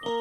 Greetings, 0.00 0.14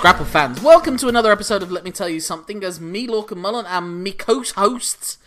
Grapple 0.00 0.24
fans. 0.24 0.60
Welcome 0.60 0.96
to 0.96 1.06
another 1.06 1.30
episode 1.30 1.62
of 1.62 1.70
Let 1.70 1.84
Me 1.84 1.92
Tell 1.92 2.08
You 2.08 2.18
Something 2.18 2.64
as 2.64 2.80
me, 2.80 3.06
Lorcan 3.06 3.38
Mullan, 3.38 3.64
and 3.68 4.02
me 4.02 4.10
co-hosts 4.10 5.18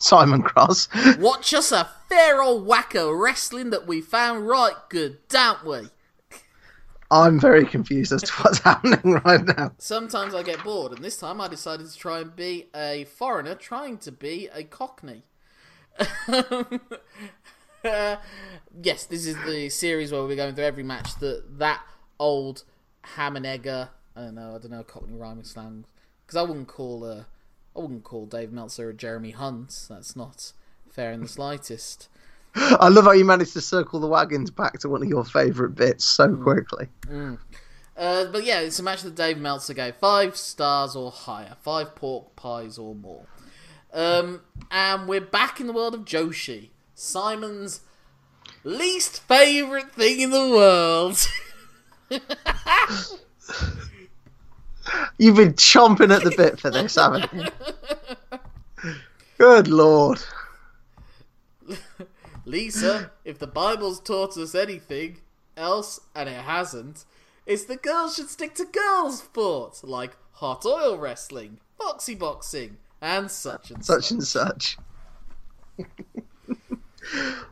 Simon 0.00 0.42
Cross. 0.42 0.88
watch 1.18 1.54
us 1.54 1.70
a 1.70 1.88
fair 2.08 2.42
old 2.42 2.66
whacker 2.66 3.14
wrestling 3.14 3.70
that 3.70 3.86
we 3.86 4.00
found 4.00 4.48
right 4.48 4.74
good, 4.88 5.18
don't 5.28 5.64
we? 5.64 5.88
I'm 7.12 7.40
very 7.40 7.66
confused 7.66 8.12
as 8.12 8.22
to 8.22 8.32
what's 8.34 8.58
happening 8.64 9.20
right 9.24 9.44
now. 9.56 9.72
Sometimes 9.78 10.34
I 10.34 10.42
get 10.42 10.62
bored, 10.62 10.92
and 10.92 11.04
this 11.04 11.18
time 11.18 11.40
I 11.40 11.48
decided 11.48 11.88
to 11.88 11.96
try 11.96 12.20
and 12.20 12.34
be 12.34 12.68
a 12.74 13.04
foreigner 13.04 13.54
trying 13.54 13.98
to 13.98 14.12
be 14.12 14.48
a 14.52 14.64
cockney. 14.64 15.24
Uh, 15.98 16.62
yes, 18.82 19.06
this 19.06 19.26
is 19.26 19.36
the 19.44 19.68
series 19.68 20.12
where 20.12 20.22
we're 20.22 20.36
going 20.36 20.54
through 20.54 20.64
every 20.64 20.84
match 20.84 21.16
that 21.16 21.58
that 21.58 21.82
old 22.18 22.62
ham 23.02 23.36
and 23.36 23.44
egger. 23.44 23.90
I 24.14 24.22
don't 24.22 24.36
know. 24.36 24.54
I 24.54 24.58
don't 24.58 24.70
know 24.70 24.82
Cockney 24.82 25.16
rhyming 25.16 25.44
slang 25.44 25.84
because 26.24 26.36
I 26.36 26.42
wouldn't 26.42 26.68
call 26.68 27.04
uh, 27.04 27.24
I 27.76 27.80
wouldn't 27.80 28.04
call 28.04 28.26
Dave 28.26 28.52
Meltzer 28.52 28.90
a 28.90 28.94
Jeremy 28.94 29.30
Hunt. 29.30 29.86
That's 29.88 30.16
not 30.16 30.52
fair 30.90 31.12
in 31.12 31.20
the 31.22 31.28
slightest. 31.28 32.08
I 32.54 32.88
love 32.88 33.04
how 33.04 33.12
you 33.12 33.24
managed 33.24 33.52
to 33.52 33.60
circle 33.60 34.00
the 34.00 34.08
wagons 34.08 34.50
back 34.50 34.80
to 34.80 34.88
one 34.88 35.02
of 35.02 35.08
your 35.08 35.24
favourite 35.24 35.74
bits 35.76 36.04
so 36.04 36.28
Mm. 36.28 36.42
quickly. 36.42 36.88
Uh, 37.96 38.24
but 38.26 38.44
yeah, 38.44 38.60
it's 38.60 38.78
a 38.78 38.82
match 38.82 39.02
that 39.02 39.14
Dave 39.14 39.38
Meltzer 39.38 39.74
gave 39.74 39.94
five 39.96 40.36
stars 40.36 40.96
or 40.96 41.10
higher, 41.12 41.56
five 41.62 41.94
pork 41.94 42.34
pies 42.34 42.76
or 42.78 42.94
more. 42.94 43.26
Um, 43.92 44.40
and 44.70 45.06
we're 45.08 45.20
back 45.20 45.60
in 45.60 45.66
the 45.66 45.72
world 45.72 45.94
of 45.94 46.04
Joshi, 46.04 46.70
Simon's 46.94 47.82
least 48.64 49.20
favorite 49.28 49.92
thing 49.92 50.20
in 50.20 50.30
the 50.30 50.48
world. 50.48 51.18
You've 55.18 55.36
been 55.36 55.54
chomping 55.54 56.14
at 56.14 56.22
the 56.24 56.34
bit 56.36 56.58
for 56.58 56.70
this, 56.70 56.94
haven't 56.94 57.32
you? 57.32 58.90
Good 59.38 59.68
lord. 59.68 60.22
Lisa, 62.44 63.12
if 63.24 63.38
the 63.38 63.46
Bible's 63.46 64.00
taught 64.00 64.36
us 64.36 64.54
anything 64.54 65.18
else, 65.56 66.00
and 66.14 66.28
it 66.28 66.40
hasn't, 66.40 67.04
it's 67.46 67.64
that 67.64 67.82
girls 67.82 68.16
should 68.16 68.28
stick 68.28 68.54
to 68.54 68.64
girls' 68.64 69.20
sports 69.22 69.84
like 69.84 70.16
hot 70.32 70.64
oil 70.64 70.98
wrestling, 70.98 71.58
boxy 71.78 72.18
boxing, 72.18 72.78
and 73.00 73.30
such 73.30 73.70
and 73.70 73.84
such. 73.84 74.04
Such 74.04 74.10
and 74.10 74.24
such. 74.24 74.78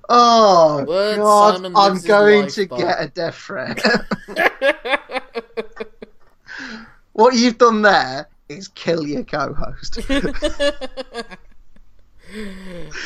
oh, 0.08 0.84
Word 0.84 1.16
God. 1.16 1.64
I'm 1.74 2.00
going 2.00 2.48
to 2.48 2.66
get 2.66 3.02
a 3.02 3.08
death 3.08 3.36
threat. 3.36 3.80
what 7.18 7.34
you've 7.34 7.58
done 7.58 7.82
there 7.82 8.28
is 8.48 8.68
kill 8.68 9.06
your 9.06 9.24
co 9.24 9.52
host. 9.52 9.98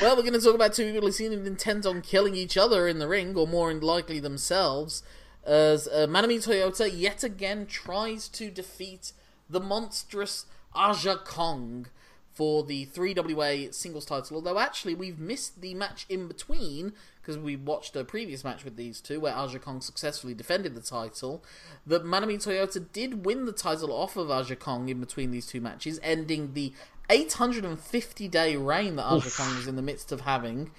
Well, 0.00 0.16
we're 0.16 0.22
going 0.22 0.32
to 0.32 0.40
talk 0.40 0.56
about 0.56 0.72
two 0.72 0.92
people 0.92 1.06
who 1.06 1.12
seem 1.12 1.32
intent 1.32 1.86
on 1.86 2.02
killing 2.02 2.34
each 2.34 2.56
other 2.56 2.88
in 2.88 2.98
the 2.98 3.06
ring, 3.06 3.36
or 3.36 3.46
more 3.46 3.72
likely 3.72 4.18
themselves, 4.18 5.04
as 5.44 5.86
uh, 5.86 6.08
Manami 6.08 6.44
Toyota 6.44 6.90
yet 6.92 7.22
again 7.22 7.66
tries 7.66 8.26
to 8.30 8.50
defeat 8.50 9.12
the 9.48 9.60
monstrous 9.60 10.46
Aja 10.74 11.16
Kong 11.24 11.86
for 12.32 12.64
the 12.64 12.86
3WA 12.86 13.72
singles 13.74 14.04
title. 14.04 14.36
Although, 14.36 14.58
actually, 14.58 14.94
we've 14.94 15.18
missed 15.18 15.60
the 15.60 15.74
match 15.74 16.06
in 16.08 16.28
between 16.28 16.92
because 17.20 17.38
we 17.38 17.56
watched 17.56 17.94
a 17.94 18.04
previous 18.04 18.42
match 18.42 18.64
with 18.64 18.76
these 18.76 19.00
two 19.00 19.20
where 19.20 19.34
Aja 19.34 19.58
Kong 19.58 19.80
successfully 19.80 20.34
defended 20.34 20.74
the 20.74 20.80
title. 20.80 21.44
That 21.86 22.04
Manami 22.04 22.34
Toyota 22.34 22.84
did 22.92 23.24
win 23.24 23.44
the 23.44 23.52
title 23.52 23.92
off 23.92 24.16
of 24.16 24.30
Aja 24.30 24.56
Kong 24.56 24.88
in 24.88 24.98
between 24.98 25.30
these 25.30 25.46
two 25.46 25.60
matches, 25.60 26.00
ending 26.02 26.54
the 26.54 26.72
850 27.10 28.28
day 28.28 28.56
reign 28.56 28.96
that 28.96 29.04
Aja 29.04 29.30
Kong 29.30 29.54
was 29.56 29.66
in 29.66 29.76
the 29.76 29.82
midst 29.82 30.10
of 30.10 30.22
having. 30.22 30.70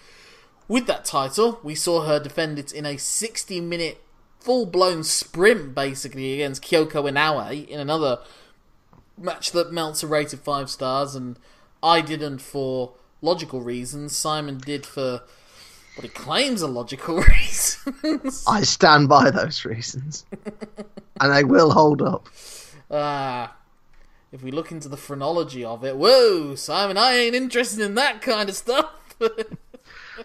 With 0.68 0.88
that 0.88 1.06
title, 1.06 1.60
we 1.64 1.76
saw 1.76 2.06
her 2.06 2.20
defend 2.20 2.58
it 2.58 2.72
in 2.72 2.86
a 2.86 2.98
60 2.98 3.62
minute 3.62 4.02
full 4.40 4.66
blown 4.66 5.04
sprint 5.04 5.74
basically 5.74 6.34
against 6.34 6.64
Kyoko 6.64 7.10
Inoue 7.10 7.68
in 7.68 7.80
another 7.80 8.20
match 9.18 9.52
that 9.52 9.72
Meltzer 9.72 10.08
rated 10.08 10.40
5 10.40 10.70
stars 10.70 11.16
and 11.16 11.38
I 11.82 12.02
didn't 12.02 12.40
for 12.40 12.94
logical 13.22 13.62
reasons. 13.62 14.16
Simon 14.16 14.58
did 14.58 14.86
for 14.86 15.22
what 15.96 16.04
he 16.04 16.10
claims 16.10 16.64
are 16.64 16.70
logical 16.70 17.18
reasons. 17.22 18.44
I 18.48 18.62
stand 18.62 19.10
by 19.10 19.32
those 19.32 19.66
reasons. 19.66 20.26
and 21.22 21.34
they 21.34 21.44
will 21.44 21.72
hold 21.72 22.02
up. 22.02 22.28
Ah, 22.90 23.56
if 24.32 24.42
we 24.44 24.52
look 24.52 24.72
into 24.72 24.90
the 24.90 24.98
phrenology 24.98 25.64
of 25.64 25.84
it, 25.84 25.96
whoa, 25.96 26.56
Simon, 26.56 26.98
I 26.98 27.14
ain't 27.14 27.36
interested 27.36 27.80
in 27.80 27.96
that 27.96 28.22
kind 28.22 28.50
of 28.50 28.56
stuff. 28.56 28.90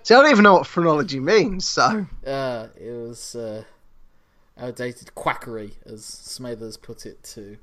See, 0.02 0.14
I 0.14 0.22
don't 0.22 0.30
even 0.30 0.44
know 0.44 0.54
what 0.54 0.66
phrenology 0.66 1.20
means, 1.20 1.68
so. 1.68 2.06
uh, 2.26 2.68
it 2.78 2.90
was 2.90 3.34
uh, 3.34 3.64
outdated 4.58 5.14
quackery, 5.14 5.72
as 5.86 6.02
Smathers 6.02 6.80
put 6.80 7.06
it 7.06 7.22
to. 7.22 7.58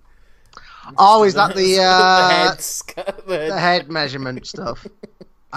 Oh, 0.98 1.24
is 1.24 1.34
that 1.36 1.56
the, 1.56 1.80
uh, 1.80 2.28
the 2.28 2.34
head? 2.34 2.62
sc- 2.62 2.96
the 2.96 3.38
head 3.38 3.52
the 3.52 3.60
head 3.60 3.92
measurement 3.92 4.46
stuff? 4.46 4.86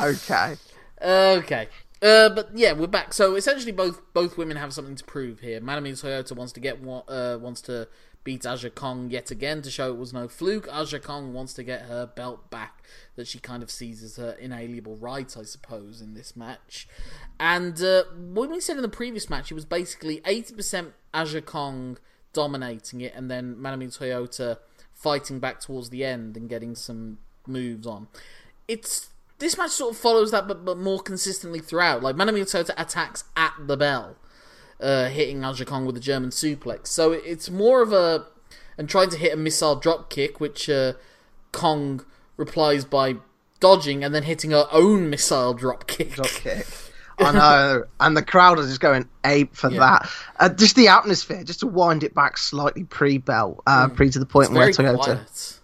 Okay. 0.01 0.55
Okay. 1.03 1.69
Uh, 2.01 2.29
but 2.29 2.51
yeah, 2.55 2.73
we're 2.73 2.87
back. 2.87 3.13
So 3.13 3.35
essentially, 3.35 3.73
both 3.73 4.01
both 4.15 4.37
women 4.39 4.57
have 4.57 4.73
something 4.73 4.95
to 4.95 5.03
prove 5.05 5.41
here. 5.41 5.61
Manami 5.61 5.91
Toyota 6.01 6.37
wants 6.37 6.53
to 6.53 6.61
get 6.61 6.81
one- 6.81 7.03
uh, 7.09 7.37
wants 7.41 7.61
to 7.63 7.89
beat 8.23 8.47
Aja 8.47 8.71
Kong 8.71 9.11
yet 9.11 9.33
again 9.33 9.61
to 9.63 9.71
show 9.73 9.89
it 9.91 9.97
was 9.99 10.13
no 10.13 10.29
fluke. 10.29 10.69
Aja 10.73 11.01
Kong 11.01 11.33
wants 11.33 11.53
to 11.55 11.65
get 11.65 11.83
her 11.83 12.07
belt 12.07 12.49
back 12.51 12.85
that 13.17 13.27
she 13.27 13.41
kind 13.41 13.63
of 13.63 13.71
sees 13.73 14.05
as 14.05 14.17
her 14.17 14.37
inalienable 14.39 14.97
right, 14.97 15.35
I 15.37 15.43
suppose, 15.43 16.01
in 16.01 16.15
this 16.15 16.37
match. 16.37 16.87
And 17.41 17.83
uh, 17.83 18.05
when 18.17 18.51
we 18.53 18.61
said 18.61 18.77
in 18.77 18.83
the 18.83 18.89
previous 18.89 19.29
match, 19.29 19.51
it 19.51 19.55
was 19.55 19.65
basically 19.65 20.21
eighty 20.27 20.55
percent 20.55 20.93
Aja 21.13 21.41
Kong 21.41 21.99
dominating 22.33 23.01
it, 23.01 23.15
and 23.17 23.29
then 23.29 23.57
Manami 23.57 23.89
Toyota 23.89 24.59
fighting 24.99 25.39
back 25.39 25.61
towards 25.61 25.91
the 25.91 26.05
end 26.05 26.37
and 26.37 26.49
getting 26.49 26.75
some 26.75 27.19
moves 27.47 27.87
on. 27.87 28.09
It's 28.67 29.11
this 29.39 29.57
match 29.57 29.71
sort 29.71 29.95
of 29.95 29.99
follows 29.99 30.33
that, 30.33 30.49
but, 30.49 30.65
but 30.65 30.77
more 30.77 31.01
consistently 31.01 31.61
throughout. 31.61 32.03
Like 32.03 32.17
Manami 32.17 32.41
Toyota 32.43 32.75
attacks 32.77 33.25
at 33.37 33.55
the 33.59 33.77
bell, 33.77 34.17
uh, 34.81 35.09
hitting 35.09 35.45
Aja 35.45 35.65
Kong 35.65 35.87
with 35.87 35.97
a 35.97 36.01
German 36.01 36.31
suplex. 36.31 36.89
So 36.89 37.13
it's 37.13 37.49
more 37.49 37.81
of 37.81 37.93
a 37.93 38.27
and 38.77 38.89
trying 38.89 39.11
to 39.11 39.17
hit 39.17 39.33
a 39.33 39.37
missile 39.37 39.77
drop 39.77 40.11
kick, 40.11 40.41
which 40.41 40.69
uh, 40.69 40.95
Kong 41.53 42.05
replies 42.37 42.85
by 42.85 43.17
dodging 43.61 44.05
and 44.05 44.15
then 44.15 44.25
hitting 44.25 44.51
her 44.51 44.67
own 44.71 45.09
missile 45.11 45.55
drop 45.55 45.87
kick. 45.87 46.13
Drop 46.13 46.29
kick. 46.29 46.67
I 47.21 47.33
know, 47.33 47.85
and 48.01 48.17
the 48.17 48.23
crowd 48.23 48.59
are 48.59 48.63
just 48.67 48.81
going 48.81 49.09
ape 49.25 49.55
for 49.55 49.71
that. 49.71 50.09
Uh, 50.39 50.49
just 50.49 50.77
the 50.77 50.89
atmosphere, 50.89 51.43
just 51.45 51.61
to 51.61 51.67
wind 51.67 52.03
it 52.05 52.15
back 52.15 52.39
slightly 52.39 52.85
pre-bell, 52.85 53.63
uh, 53.67 53.89
pre 53.89 54.11
to 54.11 54.19
the 54.19 54.27
point 54.27 54.53
where 54.53 54.69
Mm. 54.69 54.77
Very 54.77 54.89
Toyota, 54.91 54.97
quiet. 55.05 55.59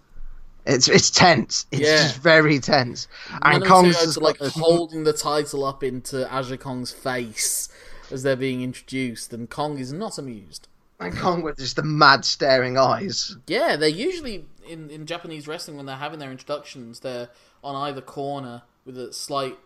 it's 0.67 0.89
it's 0.89 1.11
tense. 1.11 1.67
It's 1.71 1.83
Yeah. 1.83 1.97
just 2.03 2.17
very 2.19 2.59
tense. 2.59 3.07
And 3.43 3.65
Kong's 3.65 3.99
just 4.01 4.21
like 4.21 4.39
holding 4.39 5.05
the 5.05 5.13
title 5.13 5.65
up 5.65 5.83
into 5.85 6.29
Aja 6.33 6.57
Kong's 6.57 6.91
face 6.91 7.69
as 8.11 8.23
they're 8.23 8.37
being 8.37 8.63
introduced, 8.63 9.33
and 9.33 9.49
Kong 9.49 9.79
is 9.79 9.93
not 9.93 10.19
amused. 10.19 10.69
and 11.01 11.17
Kong 11.19 11.43
with 11.43 11.59
just 11.59 11.77
the 11.77 11.83
mad 11.83 12.25
staring 12.25 12.79
eyes. 12.79 13.37
Yeah, 13.47 13.77
they're 13.77 13.89
usually 13.89 14.47
in, 14.67 14.89
in 14.91 15.05
Japanese 15.07 15.47
wrestling 15.47 15.77
when 15.77 15.87
they're 15.87 15.97
having 15.97 16.19
their 16.19 16.31
introductions. 16.31 17.01
They're 17.01 17.29
on 17.63 17.75
either 17.77 18.01
corner 18.01 18.63
with 18.85 18.99
a 18.99 19.13
slight, 19.13 19.59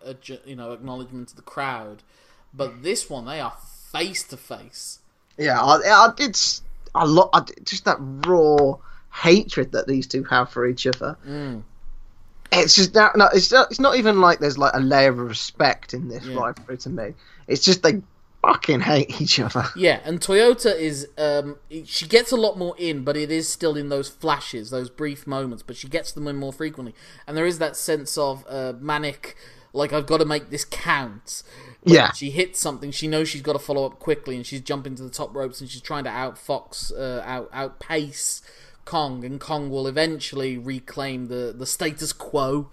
you 0.45 0.55
know, 0.55 0.71
acknowledgement 0.71 1.29
to 1.29 1.35
the 1.35 1.41
crowd. 1.41 2.03
But 2.53 2.83
this 2.83 3.09
one, 3.09 3.25
they 3.25 3.39
are 3.39 3.53
face 3.91 4.23
to 4.23 4.37
face. 4.37 4.99
Yeah, 5.37 5.61
I, 5.61 5.75
I 5.77 6.13
did. 6.15 6.31
s- 6.31 6.61
I 6.95 7.03
lo- 7.05 7.29
I 7.33 7.41
just 7.63 7.85
that 7.85 7.97
raw 7.99 8.77
hatred 9.13 9.71
that 9.73 9.87
these 9.87 10.07
two 10.07 10.23
have 10.23 10.49
for 10.49 10.67
each 10.67 10.87
other. 10.87 11.17
Mm. 11.27 11.63
It's 12.51 12.73
just 12.75 12.93
that 12.93 13.15
no, 13.15 13.29
it's 13.31 13.51
not, 13.51 13.69
it's 13.69 13.79
not 13.79 13.95
even 13.97 14.21
like 14.21 14.39
there's 14.39 14.57
like 14.57 14.73
a 14.73 14.79
layer 14.79 15.09
of 15.11 15.19
respect 15.19 15.93
in 15.93 16.07
this 16.07 16.25
Yeah. 16.25 16.39
rivalry 16.39 16.77
to 16.79 16.89
me. 16.89 17.13
It's 17.47 17.63
just 17.63 17.83
they 17.83 18.01
fucking 18.41 18.81
hate 18.81 19.21
each 19.21 19.39
other. 19.39 19.65
Yeah, 19.75 19.99
and 20.03 20.19
Toyota 20.19 20.75
is 20.77 21.07
um 21.17 21.57
she 21.85 22.07
gets 22.07 22.31
a 22.31 22.37
lot 22.37 22.57
more 22.57 22.75
in, 22.77 23.03
but 23.03 23.17
it 23.17 23.31
is 23.31 23.47
still 23.47 23.75
in 23.75 23.89
those 23.89 24.09
flashes, 24.09 24.69
those 24.69 24.89
brief 24.89 25.27
moments, 25.27 25.63
but 25.63 25.75
she 25.75 25.87
gets 25.87 26.11
them 26.11 26.27
in 26.27 26.35
more 26.35 26.53
frequently. 26.53 26.95
And 27.27 27.35
there 27.35 27.45
is 27.45 27.59
that 27.59 27.75
sense 27.75 28.17
of 28.17 28.45
uh, 28.47 28.73
manic 28.79 29.35
like 29.73 29.93
I've 29.93 30.07
got 30.07 30.17
to 30.17 30.25
make 30.25 30.49
this 30.49 30.65
count. 30.65 31.43
Yeah. 31.83 32.11
She 32.11 32.31
hits 32.31 32.59
something. 32.59 32.91
She 32.91 33.07
knows 33.07 33.29
she's 33.29 33.41
got 33.41 33.53
to 33.53 33.59
follow 33.59 33.85
up 33.85 33.99
quickly, 33.99 34.35
and 34.35 34.45
she's 34.45 34.61
jumping 34.61 34.95
to 34.95 35.03
the 35.03 35.09
top 35.09 35.35
ropes, 35.35 35.61
and 35.61 35.69
she's 35.69 35.81
trying 35.81 36.03
to 36.05 36.09
outfox, 36.09 36.91
uh, 36.91 37.21
out 37.23 37.49
outpace 37.53 38.41
Kong, 38.85 39.23
and 39.23 39.39
Kong 39.39 39.69
will 39.69 39.87
eventually 39.87 40.57
reclaim 40.57 41.27
the 41.27 41.53
the 41.55 41.67
status 41.67 42.11
quo, 42.11 42.69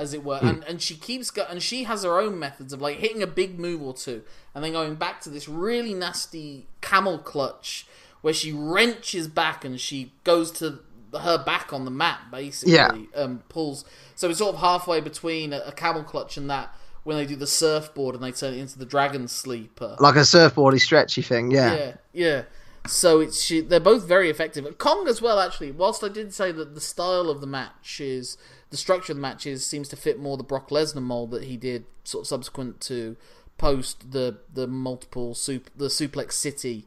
as 0.00 0.14
it 0.14 0.24
were. 0.24 0.38
And 0.42 0.64
and 0.64 0.80
she 0.80 0.96
keeps 0.96 1.30
go- 1.30 1.46
and 1.48 1.62
she 1.62 1.84
has 1.84 2.02
her 2.02 2.18
own 2.18 2.38
methods 2.38 2.72
of 2.72 2.80
like 2.80 2.96
hitting 2.96 3.22
a 3.22 3.26
big 3.26 3.58
move 3.58 3.82
or 3.82 3.94
two, 3.94 4.22
and 4.54 4.64
then 4.64 4.72
going 4.72 4.94
back 4.94 5.20
to 5.22 5.30
this 5.30 5.48
really 5.48 5.94
nasty 5.94 6.66
camel 6.80 7.18
clutch 7.18 7.86
where 8.22 8.34
she 8.34 8.52
wrenches 8.52 9.28
back 9.28 9.64
and 9.64 9.80
she 9.80 10.12
goes 10.24 10.50
to 10.50 10.80
her 11.18 11.42
back 11.42 11.72
on 11.72 11.84
the 11.84 11.90
mat 11.90 12.20
basically. 12.30 12.74
Yeah. 12.74 12.92
Um, 13.14 13.42
pulls 13.48 13.84
so 14.14 14.28
it's 14.28 14.38
sort 14.38 14.54
of 14.54 14.60
halfway 14.60 15.00
between 15.00 15.52
a, 15.52 15.58
a 15.66 15.72
camel 15.72 16.04
clutch 16.04 16.36
and 16.36 16.48
that 16.50 16.74
when 17.02 17.16
they 17.16 17.26
do 17.26 17.36
the 17.36 17.46
surfboard 17.46 18.14
and 18.14 18.22
they 18.22 18.32
turn 18.32 18.54
it 18.54 18.58
into 18.58 18.78
the 18.78 18.84
dragon 18.84 19.26
sleeper. 19.26 19.96
Like 19.98 20.16
a 20.16 20.20
surfboardy, 20.20 20.80
stretchy 20.80 21.22
thing. 21.22 21.50
Yeah. 21.50 21.74
Yeah, 21.74 21.94
yeah. 22.12 22.42
So 22.86 23.20
it's 23.20 23.42
she, 23.42 23.60
they're 23.60 23.80
both 23.80 24.04
very 24.04 24.30
effective. 24.30 24.66
Kong 24.78 25.06
as 25.08 25.20
well, 25.20 25.38
actually. 25.38 25.70
Whilst 25.70 26.02
I 26.04 26.08
did 26.08 26.32
say 26.32 26.52
that 26.52 26.74
the 26.74 26.80
style 26.80 27.28
of 27.28 27.40
the 27.40 27.46
match 27.46 28.00
is 28.00 28.36
the 28.70 28.76
structure 28.76 29.12
of 29.12 29.16
the 29.16 29.22
matches 29.22 29.66
seems 29.66 29.88
to 29.88 29.96
fit 29.96 30.18
more 30.18 30.36
the 30.36 30.42
Brock 30.42 30.70
Lesnar 30.70 31.02
mold 31.02 31.32
that 31.32 31.44
he 31.44 31.56
did 31.56 31.84
sort 32.04 32.22
of 32.22 32.28
subsequent 32.28 32.80
to 32.82 33.16
post 33.58 34.12
the 34.12 34.38
the 34.52 34.66
multiple 34.66 35.34
sup, 35.34 35.68
the 35.76 35.88
Suplex 35.88 36.32
City 36.32 36.86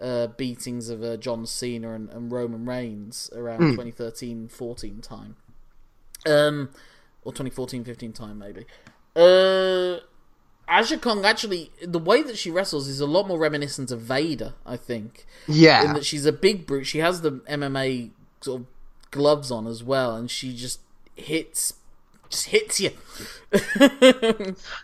uh, 0.00 0.28
beatings 0.28 0.88
of 0.88 1.02
uh, 1.02 1.16
John 1.16 1.46
Cena 1.46 1.94
and, 1.94 2.08
and 2.10 2.30
Roman 2.30 2.66
Reigns 2.66 3.30
around 3.34 3.60
2013-14 3.76 5.02
time, 5.02 5.36
um, 6.26 6.70
or 7.24 7.32
2014-15 7.32 8.14
time 8.14 8.38
maybe. 8.38 8.66
Uh, 9.14 10.00
Aja 10.68 10.96
Kong 10.98 11.24
actually, 11.24 11.70
the 11.82 11.98
way 11.98 12.22
that 12.22 12.38
she 12.38 12.50
wrestles 12.50 12.88
is 12.88 13.00
a 13.00 13.06
lot 13.06 13.26
more 13.26 13.38
reminiscent 13.38 13.90
of 13.90 14.00
Vader, 14.00 14.54
I 14.64 14.76
think. 14.76 15.26
Yeah. 15.46 15.84
In 15.84 15.94
that 15.94 16.04
she's 16.04 16.26
a 16.26 16.32
big 16.32 16.66
brute. 16.66 16.86
She 16.86 16.98
has 16.98 17.20
the 17.20 17.32
MMA 17.32 18.10
sort 18.40 18.62
of 18.62 18.66
gloves 19.10 19.50
on 19.50 19.66
as 19.66 19.84
well, 19.84 20.16
and 20.16 20.30
she 20.30 20.54
just 20.54 20.80
hits, 21.16 21.74
just 22.30 22.46
hits 22.46 22.80
you. 22.80 22.90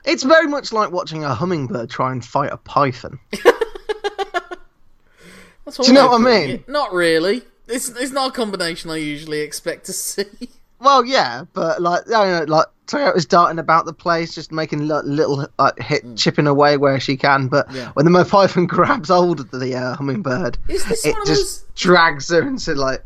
It's 0.04 0.22
very 0.22 0.46
much 0.46 0.72
like 0.72 0.90
watching 0.90 1.24
a 1.24 1.34
hummingbird 1.34 1.90
try 1.90 2.12
and 2.12 2.24
fight 2.24 2.52
a 2.52 2.56
python. 2.58 3.18
That's 5.64 5.76
Do 5.78 5.86
you 5.86 5.92
know 5.92 6.08
what 6.08 6.20
I 6.20 6.24
put 6.24 6.32
it. 6.32 6.46
mean? 6.48 6.64
Not 6.66 6.92
really. 6.92 7.42
It's 7.66 7.90
it's 7.90 8.12
not 8.12 8.30
a 8.30 8.32
combination 8.32 8.90
I 8.90 8.96
usually 8.96 9.40
expect 9.40 9.86
to 9.86 9.92
see. 9.94 10.24
Well, 10.80 11.04
yeah, 11.04 11.44
but 11.54 11.82
like, 11.82 12.06
I 12.08 12.10
don't 12.24 12.48
know, 12.48 12.54
like 12.56 12.66
Toyota's 12.86 13.26
darting 13.26 13.58
about 13.58 13.84
the 13.84 13.92
place, 13.92 14.32
just 14.34 14.52
making 14.52 14.86
li- 14.86 15.00
little 15.04 15.46
like 15.58 15.78
hit, 15.78 16.04
chipping 16.16 16.46
away 16.46 16.76
where 16.76 16.98
she 17.00 17.16
can. 17.16 17.48
But 17.48 17.68
Mm. 17.68 17.74
Yeah. 17.74 17.90
when 17.94 18.04
the 18.06 18.12
Mopython 18.12 18.66
grabs 18.68 19.08
hold 19.08 19.40
of 19.40 19.50
the 19.50 19.74
uh, 19.74 19.94
hummingbird, 19.96 20.56
it 20.68 20.78
just 20.86 21.04
those? 21.26 21.64
drags 21.74 22.28
her 22.30 22.40
into 22.46 22.74
like, 22.74 23.04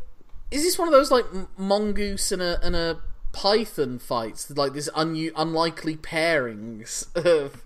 Is 0.50 0.62
this 0.62 0.78
one 0.78 0.86
of 0.86 0.92
those 0.92 1.10
like 1.10 1.24
mongoose 1.58 2.30
and 2.30 2.42
a 2.42 2.60
and 2.64 2.76
a 2.76 2.98
python 3.32 3.98
fights? 3.98 4.50
Like 4.50 4.72
this 4.72 4.88
un- 4.94 5.30
unlikely 5.36 5.96
pairings. 5.96 7.06
Of, 7.16 7.62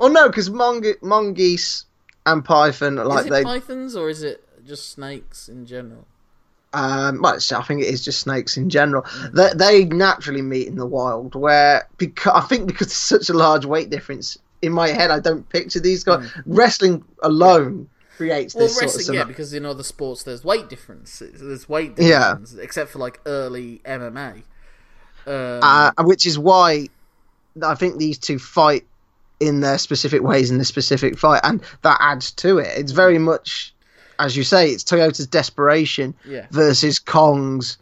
oh 0.00 0.08
no, 0.08 0.28
because 0.28 0.50
mongo- 0.50 1.00
mongoose 1.02 1.84
and 2.24 2.44
python, 2.44 2.98
is 2.98 3.06
like 3.06 3.26
it 3.26 3.30
they, 3.30 3.44
pythons 3.44 3.96
or 3.96 4.08
is 4.08 4.22
it 4.22 4.42
just 4.66 4.90
snakes 4.90 5.48
in 5.48 5.66
general? 5.66 6.06
um, 6.72 7.22
well, 7.22 7.36
I 7.36 7.62
think 7.62 7.80
it 7.80 7.86
is 7.86 8.04
just 8.04 8.20
snakes 8.20 8.56
in 8.58 8.68
general. 8.68 9.02
Mm. 9.02 9.32
They, 9.32 9.50
they 9.54 9.84
naturally 9.86 10.42
meet 10.42 10.66
in 10.68 10.76
the 10.76 10.84
wild, 10.84 11.34
where 11.34 11.88
because 11.96 12.32
I 12.34 12.46
think 12.46 12.66
because 12.66 12.88
it's 12.88 12.96
such 12.96 13.30
a 13.30 13.32
large 13.32 13.64
weight 13.64 13.88
difference. 13.90 14.38
In 14.62 14.72
my 14.72 14.88
head, 14.88 15.10
I 15.10 15.20
don't 15.20 15.48
picture 15.48 15.80
these 15.80 16.02
guys. 16.04 16.28
Wrestling 16.44 17.04
alone 17.22 17.88
creates 18.16 18.54
Mm. 18.54 18.58
Well, 18.58 18.66
this 18.68 18.92
sort 18.92 19.08
of 19.08 19.14
yeah, 19.14 19.24
because 19.24 19.52
in 19.52 19.64
other 19.64 19.82
sports 19.82 20.22
there's 20.24 20.44
weight 20.44 20.68
difference. 20.68 21.22
There's 21.24 21.68
weight 21.68 21.92
Yeah. 21.98 22.30
difference, 22.30 22.54
except 22.54 22.90
for 22.90 22.98
like 22.98 23.20
early 23.26 23.80
MMA. 23.84 24.42
Um, 25.26 25.60
uh, 25.62 25.90
which 26.00 26.24
is 26.24 26.38
why 26.38 26.88
I 27.62 27.74
think 27.74 27.98
these 27.98 28.18
two 28.18 28.38
fight 28.38 28.84
in 29.40 29.60
their 29.60 29.78
specific 29.78 30.22
ways 30.22 30.50
in 30.50 30.58
the 30.58 30.64
specific 30.64 31.18
fight, 31.18 31.40
and 31.44 31.62
that 31.82 31.98
adds 32.00 32.30
to 32.32 32.58
it. 32.58 32.72
It's 32.76 32.92
very 32.92 33.18
much, 33.18 33.74
as 34.18 34.36
you 34.36 34.44
say, 34.44 34.70
it's 34.70 34.84
Toyota's 34.84 35.26
desperation 35.26 36.14
yeah, 36.24 36.46
versus 36.50 36.98
Kong's 36.98 37.76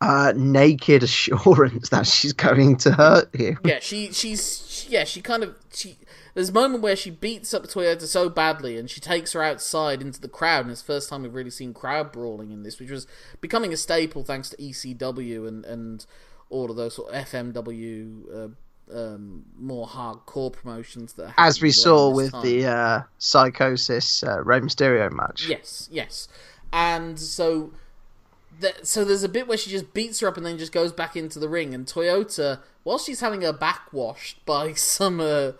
uh, 0.00 0.32
naked 0.36 1.02
assurance 1.02 1.88
that 1.90 2.06
she's 2.06 2.32
going 2.32 2.76
to 2.76 2.92
hurt 2.92 3.34
you. 3.38 3.58
yeah, 3.64 3.78
she 3.80 4.12
she's 4.12 4.66
she, 4.68 4.90
yeah, 4.90 5.04
she 5.04 5.20
kind 5.20 5.42
of 5.42 5.56
she. 5.72 5.96
There's 6.34 6.50
a 6.50 6.52
moment 6.52 6.84
where 6.84 6.94
she 6.94 7.10
beats 7.10 7.52
up 7.52 7.64
Toyota 7.64 8.02
so 8.02 8.28
badly, 8.28 8.78
and 8.78 8.88
she 8.88 9.00
takes 9.00 9.32
her 9.32 9.42
outside 9.42 10.00
into 10.00 10.20
the 10.20 10.28
crowd, 10.28 10.62
and 10.62 10.70
it's 10.70 10.82
the 10.82 10.86
first 10.86 11.08
time 11.08 11.22
we've 11.22 11.34
really 11.34 11.50
seen 11.50 11.74
crowd 11.74 12.12
brawling 12.12 12.52
in 12.52 12.62
this, 12.62 12.78
which 12.78 12.90
was 12.90 13.08
becoming 13.40 13.72
a 13.72 13.76
staple 13.76 14.22
thanks 14.22 14.50
to 14.50 14.56
ECW 14.56 15.48
and 15.48 15.64
and 15.64 16.06
all 16.50 16.70
of 16.70 16.76
those 16.76 16.94
sort 16.94 17.12
of 17.12 17.26
FMW. 17.26 18.34
Uh, 18.34 18.48
um, 18.90 19.44
more 19.58 19.86
hardcore 19.86 20.50
promotions 20.50 21.12
that 21.12 21.34
As 21.36 21.60
we 21.60 21.70
saw 21.70 22.08
with 22.08 22.32
time. 22.32 22.42
the 22.42 22.64
uh, 22.66 23.02
Psicosis 23.18 24.26
uh, 24.26 24.42
Rey 24.42 24.60
Mysterio 24.60 25.12
match. 25.12 25.46
Yes, 25.46 25.90
yes. 25.92 26.26
And 26.72 27.20
so, 27.20 27.74
th- 28.62 28.84
so 28.84 29.04
there's 29.04 29.22
a 29.22 29.28
bit 29.28 29.46
where 29.46 29.58
she 29.58 29.68
just 29.68 29.92
beats 29.92 30.20
her 30.20 30.28
up 30.28 30.38
and 30.38 30.46
then 30.46 30.56
just 30.56 30.72
goes 30.72 30.90
back 30.92 31.16
into 31.16 31.38
the 31.38 31.50
ring. 31.50 31.74
And 31.74 31.84
Toyota, 31.86 32.60
while 32.82 32.96
she's 32.98 33.20
having 33.20 33.42
her 33.42 33.52
back 33.52 33.92
washed 33.92 34.42
by 34.46 34.72
some 34.74 35.20
uh, 35.20 35.52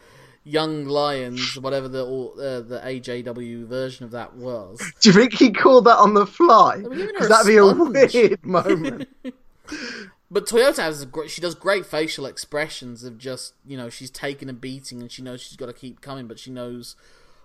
young 0.43 0.87
lions, 0.87 1.58
whatever 1.61 1.87
the 1.87 2.06
uh, 2.06 2.61
the 2.61 2.81
AJW 2.82 3.67
version 3.67 4.06
of 4.06 4.11
that 4.12 4.37
was, 4.37 4.81
Do 5.02 5.11
you 5.11 5.14
think 5.14 5.35
he 5.35 5.52
called 5.52 5.85
that 5.85 5.99
on 5.99 6.14
the 6.14 6.25
fly? 6.26 6.79
were 6.79 6.88
giving 6.94 6.99
her 6.99 7.05
a 7.05 7.12
Because 7.12 7.29
that'd 7.29 7.46
be 7.46 7.56
a 7.58 7.67
weird 7.67 8.46
moment. 8.46 9.06
but 10.30 10.46
Toyota 10.46 10.82
has 10.82 11.02
a 11.02 11.06
great, 11.06 11.30
she 11.30 11.40
does 11.40 11.54
great 11.54 11.86
facial 11.86 12.26
expressions 12.26 13.04
of 13.04 13.19
just 13.19 13.54
you 13.66 13.76
know 13.76 13.88
she's 13.88 14.10
taken 14.10 14.48
a 14.48 14.52
beating 14.52 15.00
and 15.00 15.10
she 15.10 15.22
knows 15.22 15.40
she's 15.40 15.56
got 15.56 15.66
to 15.66 15.72
keep 15.72 16.00
coming, 16.00 16.26
but 16.26 16.38
she 16.38 16.50
knows 16.50 16.96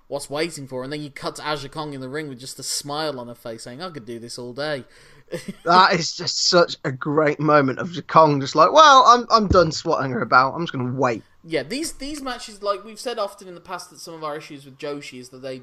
what's 0.08 0.30
waiting 0.30 0.68
for 0.68 0.80
her. 0.80 0.84
And 0.84 0.94
then 0.94 1.02
you 1.02 1.10
cut 1.10 1.38
to 1.38 1.48
Aja 1.48 1.70
Kong 1.70 1.94
in 1.94 2.02
the 2.02 2.10
ring 2.10 2.28
with 2.28 2.40
just 2.40 2.60
a 2.60 2.64
smile 2.64 3.20
on 3.20 3.28
her 3.28 3.36
face, 3.36 3.64
saying, 3.64 3.82
"I 3.82 3.90
could 3.90 4.06
do 4.06 4.20
this 4.20 4.38
all 4.38 4.54
day." 4.54 4.86
that 5.66 5.94
is 5.94 6.16
just 6.16 6.50
such 6.50 6.78
a 6.84 6.92
great 6.92 7.40
moment 7.40 7.80
of 7.80 7.96
Kong 8.08 8.40
just 8.40 8.56
like, 8.56 8.72
well, 8.72 9.04
I'm 9.08 9.26
I'm 9.30 9.48
done 9.48 9.72
swatting 9.72 10.12
her 10.12 10.22
about. 10.22 10.54
I'm 10.54 10.62
just 10.62 10.74
gonna 10.74 10.94
wait. 10.94 11.24
Yeah, 11.44 11.64
these 11.64 11.94
these 11.94 12.22
matches, 12.22 12.62
like 12.62 12.84
we've 12.84 13.00
said 13.00 13.18
often 13.18 13.48
in 13.48 13.56
the 13.56 13.62
past, 13.62 13.90
that 13.90 14.00
some 14.00 14.14
of 14.14 14.24
our 14.24 14.38
issues 14.38 14.66
with 14.66 14.78
Joshi 14.78 15.20
is 15.20 15.30
that 15.30 15.42
they 15.42 15.62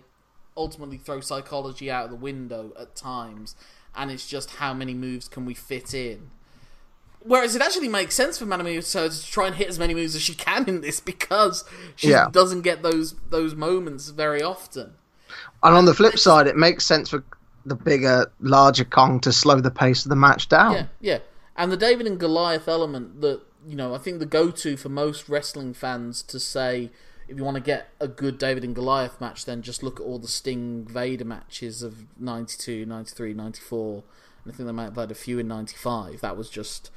ultimately 0.57 0.99
throw 0.99 1.21
psychology 1.21 1.91
out 1.91 2.07
of 2.07 2.11
the 2.11 2.17
window 2.17 2.73
at 2.79 2.97
times, 2.97 3.55
and 3.95 4.11
it's 4.11 4.27
just 4.27 4.53
how 4.57 4.75
many 4.75 4.95
moves 4.95 5.29
can 5.29 5.45
we 5.45 5.55
fit 5.55 5.95
in. 5.95 6.31
Whereas 7.23 7.55
it 7.55 7.62
actually 7.62 7.89
makes 7.89 8.15
sense 8.15 8.39
for 8.39 8.47
Manami 8.47 8.75
Uso 8.75 9.09
to 9.09 9.27
try 9.27 9.47
and 9.47 9.55
hit 9.57 9.69
as 9.69 9.79
many 9.79 9.95
moves 9.95 10.15
as 10.15 10.23
she 10.23 10.35
can 10.35 10.67
in 10.69 10.81
this 10.81 11.00
because 11.00 11.65
she 11.95 12.11
Yeah. 12.11 12.29
doesn't 12.33 12.62
get 12.62 12.83
those 12.83 13.15
those 13.29 13.55
moments 13.55 14.09
very 14.09 14.43
often. 14.43 14.95
And 15.62 15.75
on 15.75 15.85
the 15.85 15.95
flip 15.95 16.19
side, 16.19 16.47
it 16.47 16.57
makes 16.57 16.87
sense 16.87 17.11
for 17.11 17.23
the 17.67 17.75
bigger, 17.75 18.33
larger 18.41 18.85
Kong 18.85 19.21
to 19.21 19.33
slow 19.33 19.61
the 19.61 19.71
pace 19.71 20.05
of 20.07 20.09
the 20.09 20.17
match 20.17 20.49
down. 20.49 20.73
Yeah, 20.75 20.87
yeah. 21.00 21.19
And 21.57 21.71
the 21.71 21.77
David 21.77 22.07
and 22.07 22.19
Goliath 22.19 22.67
element 22.67 23.21
that, 23.21 23.41
you 23.67 23.77
know, 23.77 23.95
I 23.95 23.99
think 23.99 24.19
the 24.19 24.27
go 24.27 24.50
to 24.50 24.77
for 24.79 24.89
most 24.89 25.29
wrestling 25.29 25.75
fans 25.75 26.23
to 26.23 26.41
say, 26.41 26.91
if 27.29 27.37
you 27.37 27.45
want 27.45 27.57
to 27.57 27.61
get 27.62 27.91
a 28.00 28.09
good 28.09 28.39
David 28.39 28.65
and 28.65 28.75
Goliath 28.75 29.21
match, 29.21 29.45
then 29.45 29.61
just 29.61 29.83
look 29.83 30.00
at 30.00 30.03
all 30.05 30.19
the 30.19 30.27
Sting 30.27 30.87
Vader 30.91 31.27
matches 31.27 31.83
of 31.83 32.07
92, 32.19 32.87
93, 32.87 33.35
94. 33.35 34.03
And 34.45 34.53
I 34.53 34.57
think 34.57 34.67
they 34.67 34.73
might 34.73 34.85
have 34.85 34.97
had 34.97 35.11
a 35.11 35.15
few 35.15 35.39
in 35.39 35.49
95. 35.49 36.21
That 36.21 36.37
was 36.37 36.49
just 36.51 36.91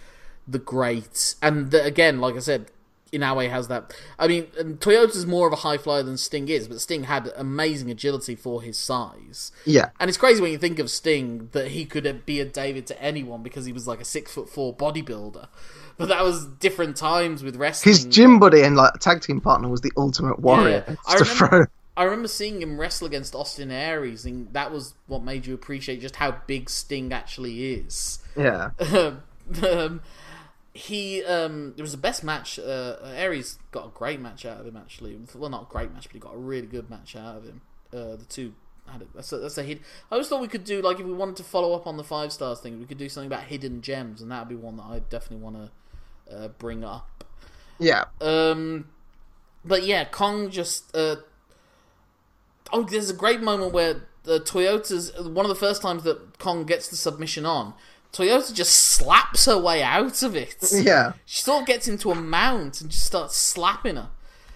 the 0.47 0.59
great. 0.59 1.35
And 1.41 1.71
the, 1.71 1.83
again, 1.83 2.19
like 2.19 2.35
I 2.35 2.39
said, 2.39 2.71
Inoue 3.11 3.49
has 3.49 3.67
that. 3.67 3.93
I 4.17 4.27
mean, 4.27 4.47
and 4.57 4.79
Toyota's 4.79 5.25
more 5.27 5.45
of 5.47 5.53
a 5.53 5.57
high 5.57 5.77
flyer 5.77 6.01
than 6.01 6.17
Sting 6.17 6.47
is, 6.49 6.67
but 6.67 6.81
Sting 6.81 7.03
had 7.03 7.31
amazing 7.35 7.91
agility 7.91 8.35
for 8.35 8.61
his 8.61 8.77
size. 8.77 9.51
Yeah. 9.65 9.89
And 9.99 10.09
it's 10.09 10.17
crazy 10.17 10.41
when 10.41 10.51
you 10.51 10.57
think 10.57 10.79
of 10.79 10.89
Sting 10.89 11.49
that 11.51 11.69
he 11.69 11.85
could 11.85 12.25
be 12.25 12.39
a 12.39 12.45
David 12.45 12.87
to 12.87 12.99
anyone 13.01 13.43
because 13.43 13.65
he 13.65 13.71
was 13.73 13.87
like 13.87 14.01
a 14.01 14.05
six 14.05 14.31
foot 14.33 14.49
four 14.49 14.75
bodybuilder. 14.75 15.47
But 15.95 16.07
that 16.07 16.23
was 16.23 16.47
different 16.47 16.97
times 16.97 17.43
with 17.43 17.55
wrestling. 17.55 17.93
His 17.93 18.05
gym 18.05 18.39
buddy 18.39 18.63
and 18.63 18.75
like 18.75 18.93
tag 18.93 19.21
team 19.21 19.39
partner 19.39 19.69
was 19.69 19.81
the 19.81 19.91
Ultimate 19.95 20.39
Warrior. 20.39 20.83
Yeah, 20.87 20.95
I 21.07 21.17
to 21.17 21.23
remember- 21.23 21.47
throw. 21.47 21.65
I 21.95 22.03
remember 22.03 22.27
seeing 22.27 22.61
him 22.61 22.79
wrestle 22.79 23.07
against 23.07 23.35
Austin 23.35 23.71
Aries, 23.71 24.25
and 24.25 24.51
that 24.53 24.71
was 24.71 24.95
what 25.07 25.23
made 25.23 25.45
you 25.45 25.53
appreciate 25.53 26.01
just 26.01 26.15
how 26.15 26.37
big 26.47 26.69
Sting 26.69 27.13
actually 27.13 27.73
is. 27.73 28.19
Yeah. 28.35 28.71
um, 29.63 30.01
he 30.73 31.23
um, 31.23 31.75
it 31.77 31.81
was 31.81 31.91
the 31.91 31.97
best 31.97 32.23
match. 32.23 32.57
Uh, 32.57 32.95
Aries 33.03 33.59
got 33.71 33.85
a 33.85 33.89
great 33.89 34.19
match 34.19 34.45
out 34.45 34.59
of 34.59 34.65
him 34.65 34.75
actually. 34.75 35.19
Well, 35.35 35.49
not 35.49 35.63
a 35.63 35.71
great 35.71 35.93
match, 35.93 36.03
but 36.03 36.13
he 36.13 36.19
got 36.19 36.33
a 36.33 36.37
really 36.37 36.65
good 36.65 36.89
match 36.89 37.15
out 37.15 37.37
of 37.37 37.45
him. 37.45 37.61
Uh, 37.93 38.15
the 38.15 38.25
two 38.27 38.55
had 38.87 39.03
it. 39.03 39.09
That's 39.13 39.31
a, 39.31 39.37
that's 39.37 39.57
a 39.59 39.63
hit. 39.63 39.81
I 40.09 40.15
always 40.15 40.27
thought 40.27 40.41
we 40.41 40.47
could 40.47 40.63
do 40.63 40.81
like 40.81 40.99
if 40.99 41.05
we 41.05 41.13
wanted 41.13 41.35
to 41.37 41.43
follow 41.43 41.73
up 41.73 41.85
on 41.85 41.97
the 41.97 42.03
five 42.03 42.33
stars 42.33 42.59
thing, 42.59 42.79
we 42.79 42.85
could 42.85 42.97
do 42.97 43.07
something 43.07 43.31
about 43.31 43.43
hidden 43.43 43.81
gems, 43.81 44.19
and 44.19 44.31
that 44.31 44.39
would 44.39 44.49
be 44.49 44.55
one 44.55 44.77
that 44.77 44.83
I 44.83 44.99
definitely 44.99 45.43
want 45.43 45.71
to 46.27 46.35
uh, 46.35 46.47
bring 46.47 46.83
up. 46.83 47.23
Yeah. 47.77 48.05
Um, 48.19 48.89
but 49.63 49.83
yeah, 49.83 50.05
Kong 50.05 50.49
just. 50.49 50.95
Uh, 50.95 51.17
oh, 52.73 52.83
there's 52.83 53.09
a 53.09 53.13
great 53.13 53.41
moment 53.41 53.71
where 53.71 54.01
the 54.23 54.39
Toyota's 54.39 55.13
one 55.19 55.45
of 55.45 55.49
the 55.49 55.55
first 55.55 55.81
times 55.81 56.03
that 56.03 56.39
Kong 56.39 56.65
gets 56.65 56.89
the 56.89 56.95
submission 56.95 57.45
on. 57.45 57.73
Toyota 58.11 58.53
just 58.53 58.75
slaps 58.75 59.45
her 59.45 59.57
way 59.57 59.81
out 59.81 60.21
of 60.21 60.35
it. 60.35 60.57
Yeah. 60.71 61.13
She 61.25 61.41
sort 61.41 61.61
of 61.61 61.67
gets 61.67 61.87
into 61.87 62.11
a 62.11 62.15
mount 62.15 62.79
and 62.81 62.91
just 62.91 63.05
starts 63.05 63.35
slapping 63.35 63.95
her. 63.95 64.09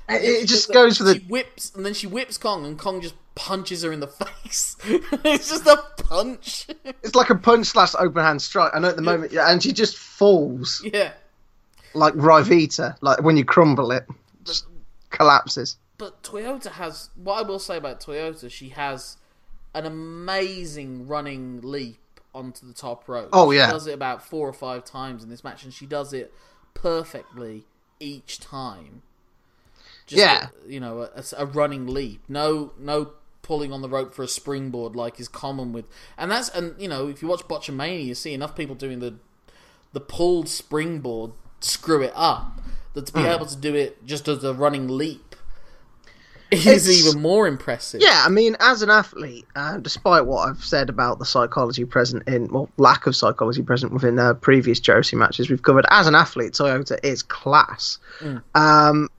It, 0.09 0.43
it 0.43 0.47
just 0.47 0.71
goes 0.71 0.97
for 0.97 1.12
She 1.12 1.19
the. 1.19 1.25
whips, 1.27 1.74
and 1.75 1.86
then 1.86 1.93
she 1.93 2.07
whips 2.07 2.38
Kong, 2.38 2.65
and 2.65 2.77
Kong 2.77 3.01
just 3.01 3.15
punches 3.36 3.83
her 3.83 3.91
in 3.91 4.00
the 4.00 4.07
face. 4.43 4.77
it's 4.86 5.50
just 5.50 5.65
a 5.65 5.77
punch. 5.97 6.67
It's 7.03 7.15
like 7.15 7.29
a 7.29 7.36
punch 7.36 7.67
slash 7.67 7.93
open 7.97 8.24
hand 8.24 8.41
strike. 8.41 8.71
I 8.74 8.79
know 8.79 8.89
at 8.89 8.95
the 8.95 9.01
moment, 9.01 9.31
yeah, 9.31 9.51
and 9.51 9.62
she 9.62 9.74
just 9.74 9.97
falls 9.97 10.81
yeah. 10.86 11.12
like 11.93 12.13
Ryvita, 12.13 12.97
like 13.01 13.21
when 13.24 13.38
you 13.38 13.43
crumble 13.43 13.91
it, 13.91 14.05
just 14.45 14.65
collapses. 15.09 15.77
But 15.97 16.21
Toyota 16.23 16.73
has 16.73 17.09
what 17.15 17.39
I 17.39 17.41
will 17.47 17.59
say 17.59 17.77
about 17.77 17.99
Toyota. 17.99 18.49
She 18.51 18.69
has 18.69 19.17
an 19.73 19.85
amazing 19.85 21.07
running 21.07 21.61
leap 21.61 21.99
onto 22.33 22.67
the 22.67 22.73
top 22.73 23.07
rope. 23.07 23.29
Oh, 23.33 23.51
yeah, 23.51 23.67
she 23.67 23.71
does 23.71 23.87
it 23.87 23.93
about 23.93 24.23
four 24.23 24.47
or 24.47 24.53
five 24.53 24.85
times 24.85 25.23
in 25.23 25.29
this 25.29 25.43
match, 25.43 25.63
and 25.63 25.73
she 25.73 25.85
does 25.85 26.13
it 26.13 26.33
perfectly 26.73 27.65
each 27.99 28.39
time. 28.39 29.01
Just 30.05 30.19
Yeah. 30.21 30.49
a, 30.65 30.71
you 30.71 30.79
know, 30.79 31.01
a, 31.01 31.23
a 31.37 31.45
running 31.45 31.87
leap. 31.87 32.21
No, 32.29 32.73
no 32.77 33.13
pulling 33.41 33.71
on 33.73 33.81
the 33.81 33.89
rope 33.89 34.13
for 34.13 34.23
a 34.23 34.27
springboard 34.27 34.95
like 34.95 35.19
is 35.19 35.27
common 35.27 35.71
with, 35.73 35.85
and 36.17 36.29
that's 36.31 36.49
and 36.49 36.79
you 36.79 36.87
know 36.87 37.07
if 37.07 37.21
you 37.21 37.27
watch 37.27 37.41
Botchamania, 37.47 38.05
you 38.05 38.13
see 38.15 38.33
enough 38.33 38.55
people 38.55 38.75
doing 38.75 38.99
the 38.99 39.15
the 39.93 39.99
pulled 39.99 40.47
springboard 40.47 41.31
screw 41.59 42.03
it 42.03 42.13
up. 42.15 42.61
That 42.93 43.07
to 43.07 43.13
be 43.13 43.21
Hmm. 43.21 43.25
able 43.27 43.45
to 43.45 43.55
do 43.55 43.73
it 43.75 44.05
just 44.05 44.27
as 44.27 44.43
a 44.43 44.53
running 44.53 44.87
leap 44.87 45.26
is 46.51 46.65
It's- 46.87 47.07
even 47.07 47.21
more 47.21 47.47
impressive. 47.47 48.01
Yeah, 48.01 48.23
I 48.25 48.29
mean, 48.29 48.55
as 48.59 48.81
an 48.81 48.89
athlete, 48.89 49.45
uh, 49.55 49.77
despite 49.77 50.25
what 50.25 50.47
I've 50.49 50.63
said 50.63 50.89
about 50.89 51.19
the 51.19 51.25
psychology 51.25 51.85
present 51.85 52.27
in, 52.27 52.47
well, 52.49 52.69
lack 52.77 53.05
of 53.07 53.15
psychology 53.15 53.61
present 53.63 53.91
within 53.93 54.17
uh, 54.19 54.33
previous 54.35 54.79
Joshi 54.79 55.15
matches 55.17 55.49
we've 55.49 55.61
covered, 55.63 55.85
as 55.89 56.07
an 56.07 56.15
athlete, 56.15 56.53
Toyota 56.53 56.97
is 57.03 57.23
class. 57.23 57.99
Um, 58.55 59.09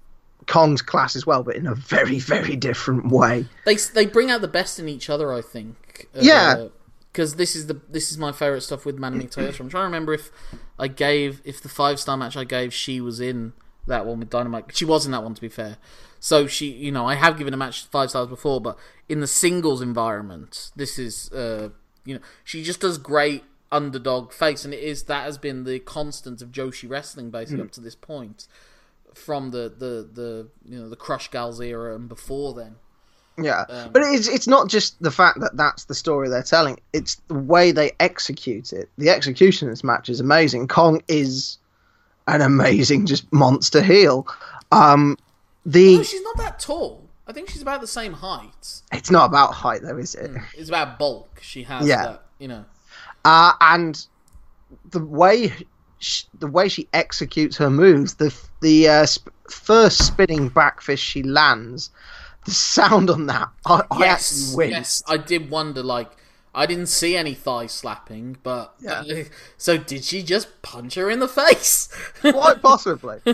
Kong's 0.46 0.80
class 0.80 1.14
as 1.14 1.26
well, 1.26 1.42
but 1.42 1.56
in 1.56 1.66
a 1.66 1.74
very, 1.74 2.18
very 2.18 2.56
different 2.56 3.08
way. 3.10 3.44
They 3.66 3.76
they 3.76 4.06
bring 4.06 4.30
out 4.30 4.40
the 4.40 4.48
best 4.48 4.78
in 4.78 4.88
each 4.88 5.10
other. 5.10 5.32
I 5.32 5.42
think. 5.42 6.08
Uh, 6.16 6.20
Yeah. 6.22 6.66
Because 7.12 7.34
this 7.34 7.56
is 7.56 7.66
the 7.66 7.80
this 7.90 8.10
is 8.10 8.16
my 8.18 8.32
favorite 8.32 8.60
stuff 8.62 8.86
with 8.86 8.96
Manami 8.98 9.28
Toyota. 9.28 9.60
I'm 9.60 9.68
trying 9.68 9.82
to 9.82 9.86
remember 9.86 10.14
if 10.14 10.30
I 10.78 10.86
gave 10.88 11.42
if 11.44 11.60
the 11.60 11.68
five 11.68 11.98
star 12.00 12.16
match 12.16 12.36
I 12.36 12.44
gave 12.44 12.72
she 12.72 13.00
was 13.00 13.18
in 13.20 13.52
that 13.86 14.06
one 14.06 14.20
with 14.20 14.30
Dynamite. 14.30 14.74
She 14.76 14.84
was 14.84 15.04
in 15.04 15.12
that 15.12 15.22
one 15.22 15.34
to 15.34 15.40
be 15.40 15.48
fair. 15.48 15.76
So 16.20 16.46
she, 16.46 16.68
you 16.70 16.90
know, 16.90 17.06
I 17.06 17.14
have 17.14 17.38
given 17.38 17.54
a 17.54 17.56
match 17.56 17.84
five 17.86 18.10
stars 18.10 18.28
before, 18.28 18.60
but 18.60 18.76
in 19.08 19.20
the 19.20 19.26
singles 19.26 19.80
environment, 19.80 20.70
this 20.76 20.98
is, 20.98 21.30
uh, 21.32 21.70
you 22.04 22.14
know, 22.14 22.20
she 22.44 22.62
just 22.62 22.80
does 22.80 22.98
great 22.98 23.44
underdog 23.70 24.32
face, 24.32 24.64
and 24.64 24.72
it 24.72 24.80
is 24.80 25.04
that 25.04 25.24
has 25.24 25.38
been 25.38 25.64
the 25.64 25.78
constant 25.78 26.42
of 26.42 26.50
Joshi 26.50 26.88
wrestling 26.88 27.30
basically 27.30 27.64
up 27.64 27.70
to 27.72 27.80
this 27.80 27.94
point, 27.94 28.46
from 29.14 29.50
the 29.50 29.68
the 29.68 30.08
the 30.12 30.48
you 30.64 30.78
know 30.78 30.88
the 30.88 30.96
Crush 30.96 31.30
Gals 31.30 31.60
era 31.60 31.94
and 31.94 32.08
before 32.08 32.54
then. 32.54 32.76
Yeah, 33.40 33.66
Um, 33.68 33.92
but 33.92 34.02
it's 34.02 34.26
it's 34.26 34.48
not 34.48 34.68
just 34.68 35.00
the 35.00 35.12
fact 35.12 35.38
that 35.40 35.56
that's 35.56 35.84
the 35.84 35.94
story 35.94 36.28
they're 36.28 36.42
telling; 36.42 36.80
it's 36.92 37.16
the 37.28 37.34
way 37.34 37.70
they 37.70 37.92
execute 38.00 38.72
it. 38.72 38.88
The 38.98 39.10
execution 39.10 39.68
of 39.68 39.72
this 39.72 39.84
match 39.84 40.08
is 40.08 40.18
amazing. 40.18 40.66
Kong 40.66 41.02
is 41.06 41.58
an 42.26 42.40
amazing, 42.40 43.06
just 43.06 43.32
monster 43.32 43.82
heel. 43.82 44.26
Um, 44.72 45.16
the 45.66 45.96
No, 45.96 46.02
she's 46.02 46.22
not 46.22 46.36
that 46.38 46.58
tall. 46.58 47.08
I 47.26 47.32
think 47.32 47.50
she's 47.50 47.62
about 47.62 47.80
the 47.82 47.86
same 47.86 48.14
height. 48.14 48.80
it's 48.92 49.10
not 49.10 49.26
about 49.26 49.52
height 49.52 49.82
though, 49.82 49.98
is 49.98 50.14
it? 50.14 50.30
It's 50.56 50.68
about 50.68 50.98
bulk. 50.98 51.40
She 51.42 51.62
has 51.64 51.86
Yeah. 51.86 52.02
that, 52.04 52.22
you 52.38 52.48
know. 52.48 52.64
Uh, 53.24 53.52
and 53.60 54.06
the 54.90 55.04
way 55.04 55.52
sh 56.00 56.22
the 56.38 56.46
way 56.46 56.68
she 56.68 56.88
executes 56.94 57.56
her 57.58 57.68
moves, 57.70 58.14
the 58.14 58.34
the 58.62 58.88
uh, 58.88 59.06
sp- 59.06 59.28
first 59.50 60.06
spinning 60.06 60.48
back 60.48 60.80
fist 60.80 61.02
she 61.02 61.22
lands, 61.22 61.90
the 62.46 62.50
sound 62.52 63.10
on 63.10 63.26
that, 63.26 63.48
I, 63.66 63.82
I 63.90 63.98
Yes, 64.00 64.54
yes. 64.58 65.02
I 65.06 65.16
did 65.18 65.50
wonder, 65.50 65.82
like, 65.82 66.10
I 66.54 66.64
didn't 66.66 66.86
see 66.86 67.14
any 67.16 67.34
thigh 67.34 67.66
slapping, 67.66 68.38
but 68.42 68.74
Yeah. 68.80 69.02
so 69.58 69.76
did 69.76 70.02
she 70.04 70.22
just 70.22 70.62
punch 70.62 70.94
her 70.94 71.10
in 71.10 71.18
the 71.18 71.28
face? 71.28 71.88
Quite 72.20 72.62
possibly. 72.62 73.20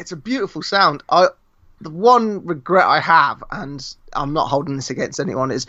it's 0.00 0.12
a 0.12 0.16
beautiful 0.16 0.62
sound. 0.62 1.02
I 1.08 1.28
the 1.80 1.90
one 1.90 2.44
regret 2.44 2.86
I 2.86 3.00
have, 3.00 3.42
and 3.50 3.94
I'm 4.12 4.32
not 4.32 4.48
holding 4.48 4.76
this 4.76 4.90
against 4.90 5.20
anyone, 5.20 5.50
is 5.50 5.66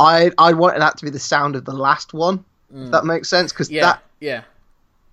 I 0.00 0.30
I 0.38 0.52
wanted 0.54 0.80
that 0.80 0.98
to 0.98 1.04
be 1.04 1.10
the 1.10 1.18
sound 1.20 1.54
of 1.54 1.64
the 1.64 1.72
last 1.72 2.12
one. 2.12 2.44
If 2.74 2.90
that 2.90 3.04
makes 3.04 3.28
sense, 3.28 3.52
because 3.52 3.70
yeah, 3.70 3.82
that 3.82 4.02
yeah. 4.18 4.42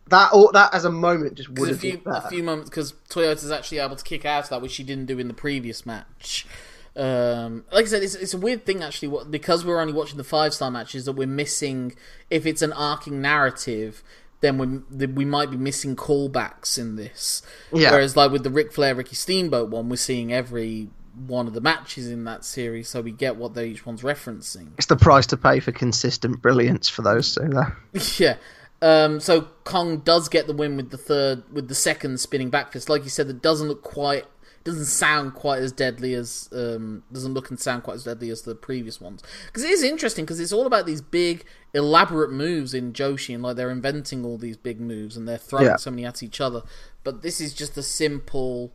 that 0.07 0.33
or 0.33 0.51
that 0.53 0.73
as 0.73 0.83
a 0.85 0.89
moment 0.89 1.35
just 1.35 1.50
would 1.50 1.55
Because 1.55 1.69
a 1.69 1.73
have 1.73 1.79
few 1.79 1.97
been 2.00 2.13
a 2.13 2.29
few 2.29 2.43
moments 2.43 2.71
because 2.71 2.93
Toyota's 3.09 3.51
actually 3.51 3.77
able 3.77 3.95
to 3.95 4.03
kick 4.03 4.25
out 4.25 4.45
of 4.45 4.50
that, 4.50 4.61
which 4.61 4.71
she 4.71 4.83
didn't 4.83 5.05
do 5.05 5.19
in 5.19 5.27
the 5.27 5.33
previous 5.33 5.85
match. 5.85 6.47
Um, 6.95 7.63
like 7.71 7.85
I 7.85 7.88
said, 7.88 8.03
it's, 8.03 8.15
it's 8.15 8.33
a 8.33 8.38
weird 8.38 8.65
thing 8.65 8.81
actually. 8.81 9.09
What 9.09 9.29
because 9.29 9.63
we're 9.63 9.79
only 9.79 9.93
watching 9.93 10.17
the 10.17 10.23
five 10.23 10.55
star 10.55 10.71
matches 10.71 11.05
that 11.05 11.13
we're 11.13 11.27
missing. 11.27 11.95
If 12.31 12.47
it's 12.47 12.63
an 12.63 12.73
arcing 12.73 13.21
narrative, 13.21 14.03
then 14.41 14.57
we 14.57 15.05
we 15.07 15.25
might 15.25 15.50
be 15.50 15.57
missing 15.57 15.95
callbacks 15.95 16.77
in 16.77 16.95
this. 16.95 17.41
Yeah. 17.74 17.91
Whereas 17.91 18.17
like 18.17 18.31
with 18.31 18.43
the 18.43 18.50
Ric 18.50 18.74
Flair 18.74 18.93
Ricky 18.95 19.15
Steamboat 19.15 19.69
one, 19.69 19.89
we're 19.89 19.95
seeing 19.95 20.33
every 20.33 20.89
one 21.27 21.48
of 21.48 21.53
the 21.53 21.62
matches 21.62 22.10
in 22.10 22.24
that 22.25 22.45
series, 22.45 22.89
so 22.89 23.01
we 23.01 23.12
get 23.12 23.36
what 23.36 23.53
they 23.53 23.67
each 23.67 23.86
one's 23.86 24.01
referencing. 24.01 24.69
It's 24.77 24.88
the 24.88 24.95
price 24.95 25.27
to 25.27 25.38
pay 25.38 25.60
for 25.60 25.71
consistent 25.71 26.41
brilliance 26.41 26.89
for 26.89 27.01
those 27.01 27.36
two. 27.36 27.50
Though. 27.50 28.00
Yeah. 28.17 28.38
Um, 28.83 29.19
so 29.19 29.41
Kong 29.63 30.00
does 30.00 30.27
get 30.27 30.48
the 30.48 30.53
win 30.53 30.75
with 30.75 30.89
the 30.89 30.98
third, 30.98 31.43
with 31.53 31.67
the 31.67 31.75
second 31.75 32.19
spinning 32.19 32.50
back 32.50 32.71
fist. 32.71 32.89
Like 32.89 33.03
you 33.03 33.10
said, 33.10 33.27
it 33.27 33.41
doesn't 33.41 33.67
look 33.67 33.83
quite, 33.83 34.25
doesn't 34.63 34.86
sound 34.86 35.36
quite 35.36 35.62
as 35.62 35.71
deadly 35.71 36.15
as, 36.15 36.50
um, 36.51 37.03
doesn't 37.12 37.33
look 37.33 37.51
and 37.51 37.60
sound 37.60 37.83
quite 37.83 37.95
as 37.95 38.05
deadly 38.05 38.31
as 38.31 38.41
the 38.41 38.55
previous 38.55 39.00
ones. 39.00 39.21
Because 39.45 39.63
it 39.63 39.69
is 39.69 39.83
interesting 39.83 40.25
because 40.25 40.39
it's 40.39 40.51
all 40.51 40.65
about 40.65 40.88
these 40.88 41.01
big, 41.01 41.45
elaborate 41.73 42.31
moves 42.31 42.73
in 42.73 42.93
Joshi, 42.93 43.33
and 43.33 43.43
like 43.43 43.55
they're 43.55 43.71
inventing 43.71 44.25
all 44.25 44.37
these 44.37 44.57
big 44.57 44.79
moves 44.81 45.15
and 45.17 45.27
they're 45.27 45.37
throwing 45.37 45.65
Yeah. 45.65 45.75
so 45.77 45.91
many 45.91 46.05
at 46.05 46.21
each 46.23 46.41
other. 46.41 46.63
But 47.03 47.21
this 47.21 47.39
is 47.41 47.53
just 47.53 47.77
a 47.77 47.83
simple 47.83 48.71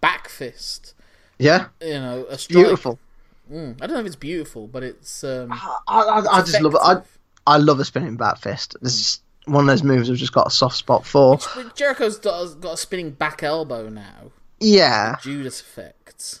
back 0.00 0.28
fist. 0.28 0.94
Yeah, 1.38 1.66
You 1.80 1.94
know, 1.94 2.26
a 2.28 2.38
strike. 2.38 2.56
beautiful. 2.64 2.98
Mm, 3.50 3.74
I 3.82 3.86
don't 3.86 3.94
know 3.94 4.00
if 4.00 4.06
it's 4.06 4.16
beautiful, 4.16 4.66
but 4.68 4.82
it's. 4.82 5.24
Um, 5.24 5.52
I, 5.52 5.76
I, 5.88 6.18
I 6.38 6.40
just 6.42 6.60
love 6.60 6.74
it. 6.74 6.80
I. 6.82 7.02
I 7.44 7.56
love 7.56 7.80
a 7.80 7.84
spinning 7.84 8.16
back 8.16 8.38
fist. 8.38 8.76
This 8.82 8.94
is 9.00 9.20
one 9.46 9.64
of 9.64 9.66
those 9.66 9.82
moves 9.82 10.08
I've 10.08 10.16
just 10.16 10.32
got 10.32 10.46
a 10.46 10.50
soft 10.50 10.76
spot 10.76 11.04
for. 11.04 11.38
But 11.56 11.74
Jericho's 11.74 12.16
got, 12.18 12.60
got 12.60 12.74
a 12.74 12.76
spinning 12.76 13.10
back 13.10 13.42
elbow 13.42 13.88
now. 13.88 14.30
Yeah, 14.60 15.16
Judas 15.20 15.60
effect. 15.60 16.40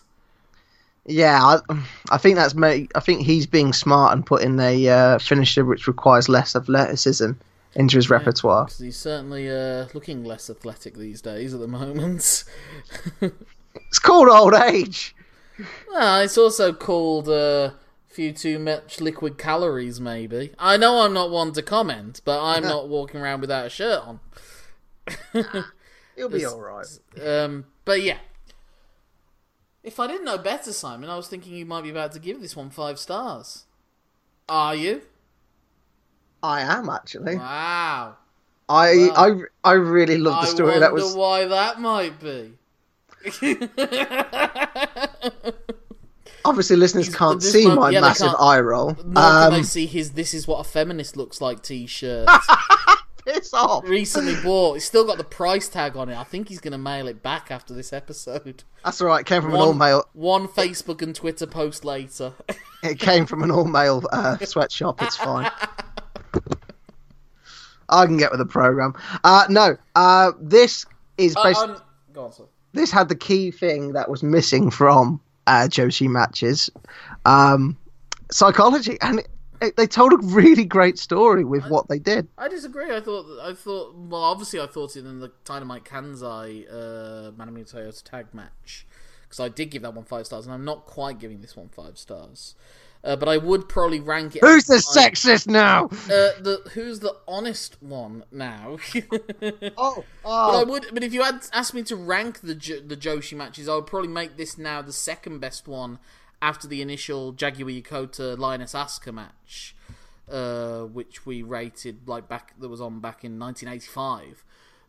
Yeah. 1.06 1.40
I, 1.68 1.82
I 2.10 2.18
think 2.18 2.36
that's 2.36 2.54
ma- 2.54 2.86
I 2.94 3.00
think 3.00 3.22
he's 3.22 3.46
being 3.46 3.72
smart 3.72 4.12
and 4.14 4.24
putting 4.24 4.58
a 4.60 4.88
uh, 4.88 5.18
finisher 5.18 5.64
which 5.64 5.86
requires 5.86 6.28
less 6.28 6.54
athleticism 6.56 7.32
into 7.74 7.96
his 7.96 8.10
repertoire. 8.10 8.64
'Cause 8.66 8.78
he's 8.78 8.96
certainly 8.98 9.48
uh, 9.50 9.86
looking 9.94 10.24
less 10.24 10.50
athletic 10.50 10.94
these 10.94 11.20
days 11.22 11.54
at 11.54 11.60
the 11.60 11.66
moment. 11.78 12.44
It's 13.20 13.98
called 13.98 14.28
old 14.28 14.54
age. 14.54 15.14
well, 15.90 16.20
it's 16.20 16.36
also 16.38 16.72
called 16.72 17.28
uh, 17.28 17.70
few 18.08 18.32
too 18.32 18.58
much 18.58 19.00
liquid 19.00 19.38
calories, 19.38 20.00
maybe. 20.00 20.52
I 20.58 20.76
know 20.76 21.00
I'm 21.00 21.12
not 21.14 21.30
one 21.30 21.52
to 21.52 21.62
comment, 21.62 22.20
but 22.24 22.42
I'm 22.42 22.62
not 22.62 22.88
walking 22.88 23.20
around 23.20 23.40
without 23.40 23.66
a 23.66 23.70
shirt 23.70 24.02
on. 24.02 24.20
He'll 26.16 26.28
be 26.28 26.44
all 26.44 26.60
right. 26.60 26.86
Um, 27.24 27.64
but 27.84 28.02
yeah. 28.02 28.18
If 29.82 29.98
I 29.98 30.06
didn't 30.06 30.24
know 30.24 30.38
better, 30.38 30.72
Simon, 30.72 31.10
I 31.10 31.16
was 31.16 31.28
thinking 31.28 31.54
you 31.54 31.66
might 31.66 31.82
be 31.82 31.90
about 31.90 32.12
to 32.12 32.18
give 32.20 32.40
this 32.40 32.54
one 32.56 32.70
five 32.70 32.98
stars. 32.98 33.64
Are 34.48 34.74
you? 34.74 35.02
I 36.42 36.60
am 36.62 36.88
actually. 36.88 37.36
Wow. 37.36 38.16
I 38.68 39.10
Wow. 39.14 39.40
I 39.64 39.70
I 39.70 39.72
really 39.74 40.18
love 40.18 40.42
the 40.42 40.48
I 40.48 40.52
story. 40.52 40.68
wonder 40.70 40.80
That 40.80 40.92
was 40.92 41.14
why 41.16 41.46
that 41.46 41.80
might 41.80 42.18
be. 42.20 42.52
obviously 46.44 46.76
listeners 46.76 47.06
He's- 47.06 47.16
can't 47.16 47.42
see 47.42 47.66
month- 47.66 47.80
my 47.80 47.90
yeah, 47.90 48.00
massive 48.00 48.34
eye 48.38 48.60
roll. 48.60 48.96
Nor 49.04 49.22
can 49.22 49.50
they 49.52 49.58
Um, 49.58 49.64
see 49.64 49.86
his 49.86 50.12
"This 50.12 50.34
is 50.34 50.46
what 50.48 50.58
a 50.60 50.64
feminist 50.64 51.16
looks 51.16 51.40
like" 51.40 51.62
T-shirt. 51.62 52.28
piss 53.26 53.52
off. 53.54 53.84
Recently 53.86 54.34
bought. 54.42 54.76
It's 54.76 54.84
still 54.84 55.06
got 55.06 55.18
the 55.18 55.24
price 55.24 55.68
tag 55.68 55.96
on 55.96 56.08
it. 56.08 56.16
I 56.16 56.24
think 56.24 56.48
he's 56.48 56.60
going 56.60 56.72
to 56.72 56.78
mail 56.78 57.08
it 57.08 57.22
back 57.22 57.50
after 57.50 57.74
this 57.74 57.92
episode. 57.92 58.64
That's 58.84 59.00
all 59.00 59.08
right. 59.08 59.20
It 59.20 59.26
came 59.26 59.42
from 59.42 59.54
an 59.54 59.60
all 59.60 59.74
male. 59.74 60.04
One 60.12 60.48
Facebook 60.48 61.02
and 61.02 61.14
Twitter 61.14 61.46
post 61.46 61.84
later. 61.84 62.32
It 62.84 62.98
came 62.98 63.26
from 63.26 63.44
an 63.44 63.52
all 63.52 63.64
male 63.64 64.02
uh, 64.10 64.38
sweatshop. 64.44 65.02
It's 65.02 65.16
fine. 65.16 65.48
I 67.88 68.06
can 68.06 68.16
get 68.16 68.32
with 68.32 68.40
the 68.40 68.44
program. 68.44 68.94
Uh, 69.22 69.46
no, 69.48 69.76
uh, 69.94 70.32
this 70.40 70.84
is 71.16 71.36
I, 71.36 71.50
basically. 71.50 71.76
Go 72.12 72.24
on, 72.24 72.32
sir. 72.32 72.42
this 72.72 72.90
had 72.90 73.08
the 73.08 73.14
key 73.14 73.52
thing 73.52 73.92
that 73.92 74.10
was 74.10 74.24
missing 74.24 74.68
from 74.68 75.20
uh, 75.46 75.68
Joshi 75.68 76.08
matches, 76.08 76.70
um, 77.24 77.76
psychology, 78.32 78.98
and 79.00 79.22
they 79.70 79.86
told 79.86 80.12
a 80.12 80.18
really 80.18 80.64
great 80.64 80.98
story 80.98 81.44
with 81.44 81.64
what 81.68 81.88
they 81.88 81.98
did. 81.98 82.28
I 82.36 82.48
disagree. 82.48 82.94
I 82.94 83.00
thought, 83.00 83.26
I 83.42 83.54
thought, 83.54 83.94
well, 83.94 84.22
obviously, 84.22 84.60
I 84.60 84.66
thought 84.66 84.96
it 84.96 85.04
in 85.04 85.20
the 85.20 85.32
Dynamite 85.44 85.84
Kansai 85.84 86.66
uh, 86.68 87.30
Manami 87.32 87.70
Toyota 87.70 88.02
tag 88.02 88.26
match 88.32 88.86
because 89.22 89.40
I 89.40 89.48
did 89.48 89.70
give 89.70 89.82
that 89.82 89.94
one 89.94 90.04
five 90.04 90.26
stars, 90.26 90.44
and 90.44 90.54
I'm 90.54 90.64
not 90.64 90.84
quite 90.86 91.18
giving 91.18 91.40
this 91.40 91.56
one 91.56 91.68
five 91.68 91.98
stars. 91.98 92.54
Uh, 93.04 93.16
but 93.16 93.28
I 93.28 93.36
would 93.36 93.68
probably 93.68 93.98
rank 93.98 94.36
it. 94.36 94.42
Who's 94.42 94.66
the 94.66 94.76
sexist 94.76 95.48
now? 95.48 95.86
Uh, 95.86 96.38
the 96.40 96.62
who's 96.74 97.00
the 97.00 97.16
honest 97.26 97.82
one 97.82 98.24
now? 98.30 98.78
Oh, 99.76 100.04
But 100.22 100.30
I 100.30 100.62
oh. 100.62 100.64
would, 100.66 100.86
but 100.92 101.02
if 101.02 101.12
you 101.12 101.22
had 101.22 101.40
asked 101.52 101.74
me 101.74 101.82
to 101.84 101.96
rank 101.96 102.42
the 102.42 102.54
the 102.54 102.96
Joshi 102.96 103.36
matches, 103.36 103.68
I 103.68 103.74
would 103.74 103.86
probably 103.86 104.08
make 104.08 104.36
this 104.36 104.56
now 104.56 104.82
the 104.82 104.92
second 104.92 105.40
best 105.40 105.66
one 105.66 105.98
after 106.42 106.68
the 106.68 106.82
initial 106.82 107.32
Jaguar 107.32 107.70
Yokota 107.70 108.36
Lioness 108.36 108.74
Asuka 108.74 109.14
match, 109.14 109.74
uh, 110.30 110.80
which 110.80 111.24
we 111.24 111.42
rated 111.42 112.06
like 112.06 112.28
back 112.28 112.52
that 112.60 112.68
was 112.68 112.80
on 112.80 113.00
back 113.00 113.24
in 113.24 113.38
1985. 113.38 114.44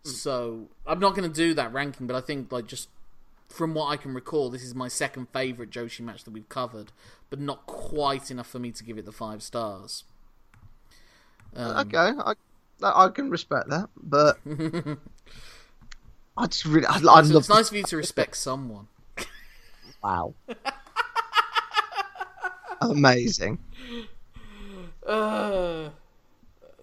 So 0.06 0.68
I'm 0.86 1.00
not 1.00 1.16
going 1.16 1.32
to 1.32 1.34
do 1.34 1.54
that 1.54 1.72
ranking, 1.72 2.08
but 2.08 2.16
I 2.18 2.20
think 2.20 2.52
like 2.52 2.68
just 2.68 2.90
from 3.48 3.74
what 3.74 3.88
I 3.88 3.98
can 3.98 4.14
recall, 4.14 4.50
this 4.50 4.64
is 4.64 4.76
my 4.76 4.88
second 4.88 5.28
favorite 5.32 5.70
Joshi 5.70 6.02
match 6.02 6.24
that 6.26 6.32
we've 6.32 6.50
covered, 6.50 6.92
but 7.30 7.40
not 7.40 7.66
quite 7.68 8.30
enough 8.32 8.48
for 8.48 8.60
me 8.60 8.72
to 8.72 8.84
give 8.84 8.98
it 8.98 9.06
the 9.06 9.12
five 9.12 9.42
stars. 9.42 10.04
Um, 11.56 11.88
okay, 11.88 11.98
I, 12.20 12.34
I 12.82 13.10
can 13.10 13.30
respect 13.30 13.70
that, 13.70 13.90
but 13.96 14.40
I 16.38 16.48
just 16.48 16.66
really, 16.66 16.88
I, 16.88 16.96
I 16.96 17.00
so 17.00 17.06
love. 17.06 17.36
it's 17.36 17.50
nice 17.50 17.70
for 17.70 17.78
you 17.78 17.84
to 17.84 17.96
respect 17.98 18.36
someone. 18.36 18.88
Wow, 20.04 20.34
amazing. 22.92 23.60
Uh, 25.06 25.90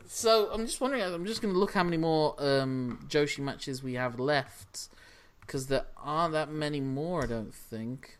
so 0.06 0.50
I'm 0.52 0.66
just 0.66 0.80
wondering. 0.80 1.02
I'm 1.02 1.26
just 1.26 1.42
going 1.42 1.54
to 1.54 1.58
look 1.58 1.72
how 1.72 1.84
many 1.84 1.96
more 1.96 2.34
um, 2.38 3.06
Joshi 3.08 3.40
matches 3.40 3.82
we 3.82 3.94
have 3.94 4.18
left, 4.18 4.88
because 5.40 5.68
there 5.68 5.86
aren't 5.96 6.32
that 6.32 6.50
many 6.50 6.80
more. 6.80 7.24
I 7.24 7.26
don't 7.26 7.54
think 7.54 8.18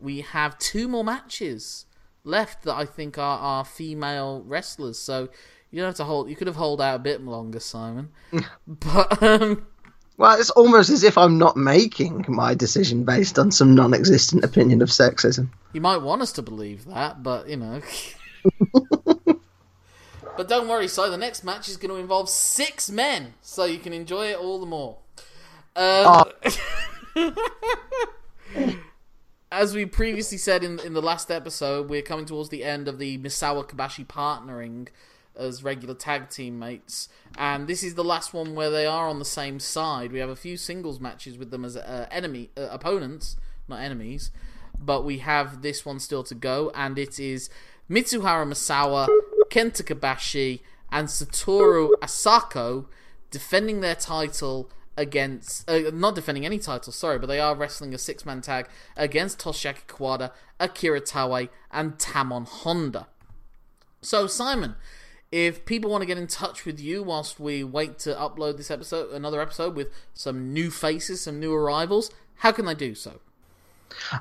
we 0.00 0.22
have 0.22 0.58
two 0.58 0.88
more 0.88 1.04
matches 1.04 1.86
left 2.24 2.64
that 2.64 2.74
I 2.74 2.84
think 2.84 3.18
are 3.18 3.38
are 3.38 3.64
female 3.64 4.42
wrestlers. 4.46 4.98
So 4.98 5.28
you 5.70 5.78
don't 5.78 5.88
have 5.88 5.96
to 5.96 6.04
hold. 6.04 6.28
You 6.28 6.36
could 6.36 6.46
have 6.46 6.56
hold 6.56 6.80
out 6.80 6.96
a 6.96 6.98
bit 6.98 7.22
longer, 7.22 7.60
Simon. 7.60 8.10
but 8.66 9.22
um, 9.22 9.66
Well, 10.16 10.38
it's 10.38 10.50
almost 10.50 10.90
as 10.90 11.04
if 11.04 11.16
I'm 11.16 11.38
not 11.38 11.56
making 11.56 12.26
my 12.28 12.54
decision 12.54 13.04
based 13.04 13.38
on 13.38 13.50
some 13.50 13.74
non-existent 13.74 14.44
opinion 14.44 14.82
of 14.82 14.88
sexism. 14.88 15.48
You 15.72 15.80
might 15.80 15.98
want 15.98 16.22
us 16.22 16.32
to 16.32 16.42
believe 16.42 16.84
that, 16.86 17.22
but 17.22 17.48
you 17.48 17.56
know. 17.56 17.80
but 20.36 20.48
don't 20.48 20.68
worry, 20.68 20.88
so 20.88 21.10
the 21.10 21.16
next 21.16 21.44
match 21.44 21.68
is 21.68 21.76
going 21.76 21.90
to 21.90 21.96
involve 21.96 22.28
six 22.28 22.90
men, 22.90 23.34
so 23.40 23.64
you 23.64 23.78
can 23.78 23.92
enjoy 23.92 24.26
it 24.26 24.38
all 24.38 24.60
the 24.60 24.66
more. 24.66 24.98
Um, 25.74 26.24
as 29.50 29.74
we 29.74 29.86
previously 29.86 30.38
said 30.38 30.62
in 30.62 30.78
in 30.80 30.92
the 30.92 31.02
last 31.02 31.30
episode, 31.30 31.88
we're 31.88 32.02
coming 32.02 32.26
towards 32.26 32.50
the 32.50 32.64
end 32.64 32.88
of 32.88 32.98
the 32.98 33.16
Misawa 33.18 33.66
Kobashi 33.66 34.06
partnering 34.06 34.88
as 35.36 35.64
regular 35.64 35.94
tag 35.94 36.28
teammates, 36.28 37.08
and 37.36 37.66
this 37.66 37.82
is 37.82 37.94
the 37.94 38.04
last 38.04 38.34
one 38.34 38.54
where 38.54 38.70
they 38.70 38.86
are 38.86 39.08
on 39.08 39.18
the 39.18 39.24
same 39.24 39.58
side. 39.58 40.12
We 40.12 40.18
have 40.18 40.28
a 40.28 40.36
few 40.36 40.56
singles 40.56 41.00
matches 41.00 41.38
with 41.38 41.50
them 41.50 41.64
as 41.64 41.76
uh, 41.76 42.06
enemy 42.10 42.50
uh, 42.56 42.68
opponents, 42.70 43.36
not 43.68 43.80
enemies, 43.80 44.30
but 44.78 45.04
we 45.04 45.18
have 45.18 45.62
this 45.62 45.84
one 45.86 46.00
still 46.00 46.22
to 46.24 46.34
go, 46.34 46.70
and 46.74 46.98
it 46.98 47.18
is 47.18 47.48
Mitsuharu 47.90 48.46
Misawa, 48.46 49.08
Kenta 49.50 49.82
Kobashi, 49.82 50.60
and 50.90 51.08
Satoru 51.08 51.90
Asako 52.02 52.86
defending 53.30 53.80
their 53.80 53.94
title 53.94 54.70
against 54.96 55.68
uh, 55.70 55.90
not 55.92 56.14
defending 56.14 56.44
any 56.44 56.58
title, 56.58 56.92
sorry, 56.92 57.18
but 57.18 57.26
they 57.26 57.40
are 57.40 57.56
wrestling 57.56 57.94
a 57.94 57.98
six 57.98 58.26
man 58.26 58.40
tag 58.40 58.68
against 58.96 59.38
Toshiaki 59.38 59.86
Kawada, 59.86 60.32
Akira 60.60 61.00
Taue, 61.00 61.48
and 61.70 61.98
Tamon 61.98 62.46
Honda. 62.46 63.08
So 64.02 64.26
Simon, 64.26 64.74
if 65.32 65.64
people 65.64 65.90
want 65.90 66.02
to 66.02 66.06
get 66.06 66.18
in 66.18 66.26
touch 66.26 66.66
with 66.66 66.78
you 66.78 67.02
whilst 67.02 67.40
we 67.40 67.64
wait 67.64 67.98
to 68.00 68.14
upload 68.14 68.58
this 68.58 68.70
episode, 68.70 69.10
another 69.12 69.40
episode 69.40 69.74
with 69.74 69.88
some 70.12 70.52
new 70.52 70.70
faces, 70.70 71.22
some 71.22 71.40
new 71.40 71.54
arrivals, 71.54 72.10
how 72.36 72.52
can 72.52 72.66
they 72.66 72.74
do 72.74 72.94
so? 72.94 73.18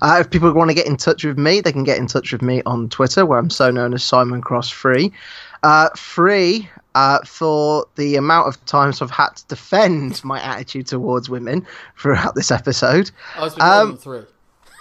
Uh, 0.02 0.18
if 0.22 0.30
people 0.30 0.52
want 0.54 0.70
to 0.70 0.74
get 0.74 0.88
in 0.88 0.96
touch 0.96 1.24
with 1.24 1.38
me, 1.38 1.60
they 1.60 1.72
can 1.72 1.84
get 1.84 1.98
in 1.98 2.08
touch 2.08 2.32
with 2.32 2.42
me 2.42 2.62
on 2.66 2.90
Twitter, 2.90 3.26
where 3.26 3.38
I'm 3.38 3.50
so 3.50 3.72
known 3.72 3.94
as 3.94 4.04
Simon 4.04 4.42
Cross 4.42 4.70
Free. 4.70 5.12
Uh, 5.64 5.90
free 5.96 6.70
uh, 6.96 7.20
for 7.26 7.86
the 7.96 8.16
amount 8.16 8.48
of 8.48 8.64
times 8.66 9.02
I've 9.02 9.12
had 9.12 9.30
to 9.36 9.48
defend 9.48 10.24
my 10.24 10.42
attitude 10.42 10.88
towards 10.88 11.30
women 11.30 11.66
throughout 11.98 12.36
this 12.36 12.52
episode. 12.52 13.12
Oh, 13.38 13.46
it's 13.46 13.56
been 13.56 13.64
Um. 13.64 14.28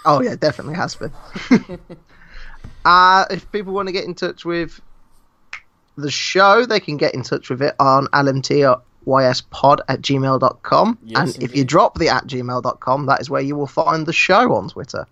Oh 0.03 0.21
yeah, 0.21 0.35
definitely 0.35 0.75
has 0.75 0.95
been. 0.95 1.11
uh, 2.85 3.25
if 3.29 3.51
people 3.51 3.73
want 3.73 3.87
to 3.87 3.91
get 3.91 4.05
in 4.05 4.15
touch 4.15 4.45
with 4.45 4.81
the 5.97 6.11
show, 6.11 6.65
they 6.65 6.79
can 6.79 6.97
get 6.97 7.13
in 7.13 7.23
touch 7.23 7.49
with 7.49 7.61
it 7.61 7.75
on 7.79 8.07
lmtyspod 8.07 9.79
at 9.87 10.01
gmail.com. 10.01 10.97
Yes, 11.03 11.35
and 11.35 11.43
if 11.43 11.55
you 11.55 11.65
drop 11.65 11.97
the 11.97 12.09
at 12.09 12.25
gmail.com, 12.27 13.05
that 13.05 13.21
is 13.21 13.29
where 13.29 13.41
you 13.41 13.55
will 13.55 13.67
find 13.67 14.05
the 14.05 14.13
show 14.13 14.53
on 14.53 14.69
Twitter. 14.69 15.05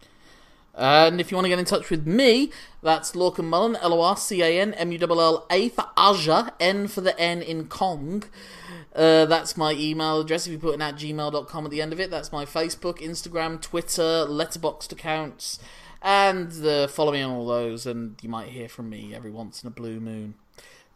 And 0.76 1.20
if 1.20 1.30
you 1.30 1.36
want 1.36 1.46
to 1.46 1.50
get 1.50 1.60
in 1.60 1.66
touch 1.66 1.90
with 1.90 2.08
me, 2.08 2.52
that's 2.82 3.12
Lorcan 3.12 3.50
Mullan, 3.50 3.78
L 3.82 3.94
O 3.94 4.02
R 4.02 4.16
C 4.16 4.42
A 4.42 4.62
N 4.62 4.74
M 4.76 4.94
U 4.94 5.00
L 5.02 5.22
L 5.22 5.46
A 5.52 5.68
for 5.70 5.90
Aja, 5.98 6.54
N 6.60 6.88
for 6.88 7.02
the 7.02 7.20
N 7.20 7.42
in 7.42 7.68
Kong. 7.68 8.24
Uh, 8.96 9.26
that's 9.26 9.58
my 9.58 9.74
email 9.74 10.22
address 10.22 10.48
if 10.48 10.54
you 10.54 10.60
put 10.60 10.76
an 10.76 10.82
at 10.82 10.96
gmail.com 10.96 11.66
at 11.66 11.72
the 11.72 11.82
end 11.82 11.94
of 11.94 12.00
it. 12.00 12.10
That's 12.10 12.32
my 12.32 12.46
Facebook, 12.46 13.00
Instagram, 13.00 13.62
Twitter, 13.62 14.26
letterboxd 14.28 14.94
accounts. 14.94 15.60
And 16.02 16.66
uh, 16.66 16.88
follow 16.88 17.12
me 17.12 17.22
on 17.22 17.32
all 17.32 17.46
those, 17.46 17.86
and 17.86 18.16
you 18.22 18.30
might 18.30 18.50
hear 18.50 18.70
from 18.70 18.90
me 18.90 19.14
every 19.14 19.32
once 19.32 19.62
in 19.62 19.68
a 19.68 19.72
blue 19.72 20.00
moon. 20.00 20.36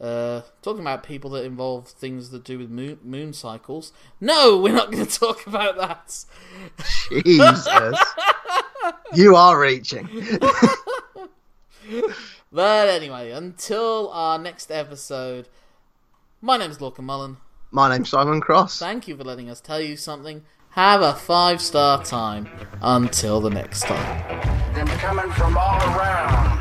Uh, 0.04 0.42
talking 0.62 0.82
about 0.82 1.02
people 1.02 1.30
that 1.30 1.46
involve 1.46 1.88
things 1.88 2.30
that 2.32 2.44
do 2.44 2.60
with 2.60 2.70
moon, 2.70 3.00
moon 3.04 3.32
cycles. 3.32 3.94
No, 4.20 4.58
we're 4.58 4.74
not 4.74 4.92
going 4.92 5.06
to 5.06 5.20
talk 5.20 5.48
about 5.48 5.78
that. 5.78 6.26
Jesus. 7.24 7.98
you 9.14 9.36
are 9.36 9.58
reaching. 9.58 10.10
But 12.54 12.88
anyway, 12.88 13.32
until 13.32 14.10
our 14.12 14.38
next 14.38 14.72
episode, 14.72 15.50
my 16.40 16.56
name's 16.56 16.78
Lorcan 16.78 17.00
Mullan. 17.00 17.38
My 17.72 17.90
name's 17.90 18.10
Simon 18.10 18.42
Cross. 18.42 18.78
Thank 18.78 19.08
you 19.08 19.18
for 19.18 19.24
letting 19.24 19.50
us 19.50 19.60
tell 19.60 19.82
you 19.82 19.98
something. 19.98 20.44
Have 20.70 21.02
a 21.02 21.16
five 21.16 21.60
star 21.62 22.04
time. 22.04 22.48
Until 22.80 23.42
the 23.42 23.50
next 23.50 23.82
time. 23.86 24.76
Them 24.76 24.86
coming 24.86 25.32
from 25.32 25.58
all 25.58 25.82
around, 25.82 26.60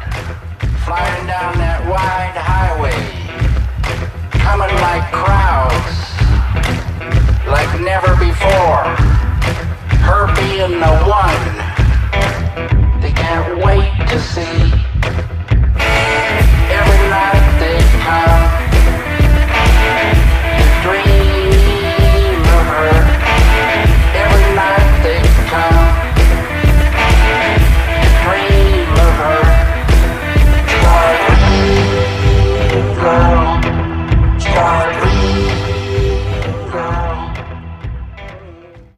flying 0.87 1.27
down 1.27 1.59
that 1.59 1.87
wide 1.87 2.52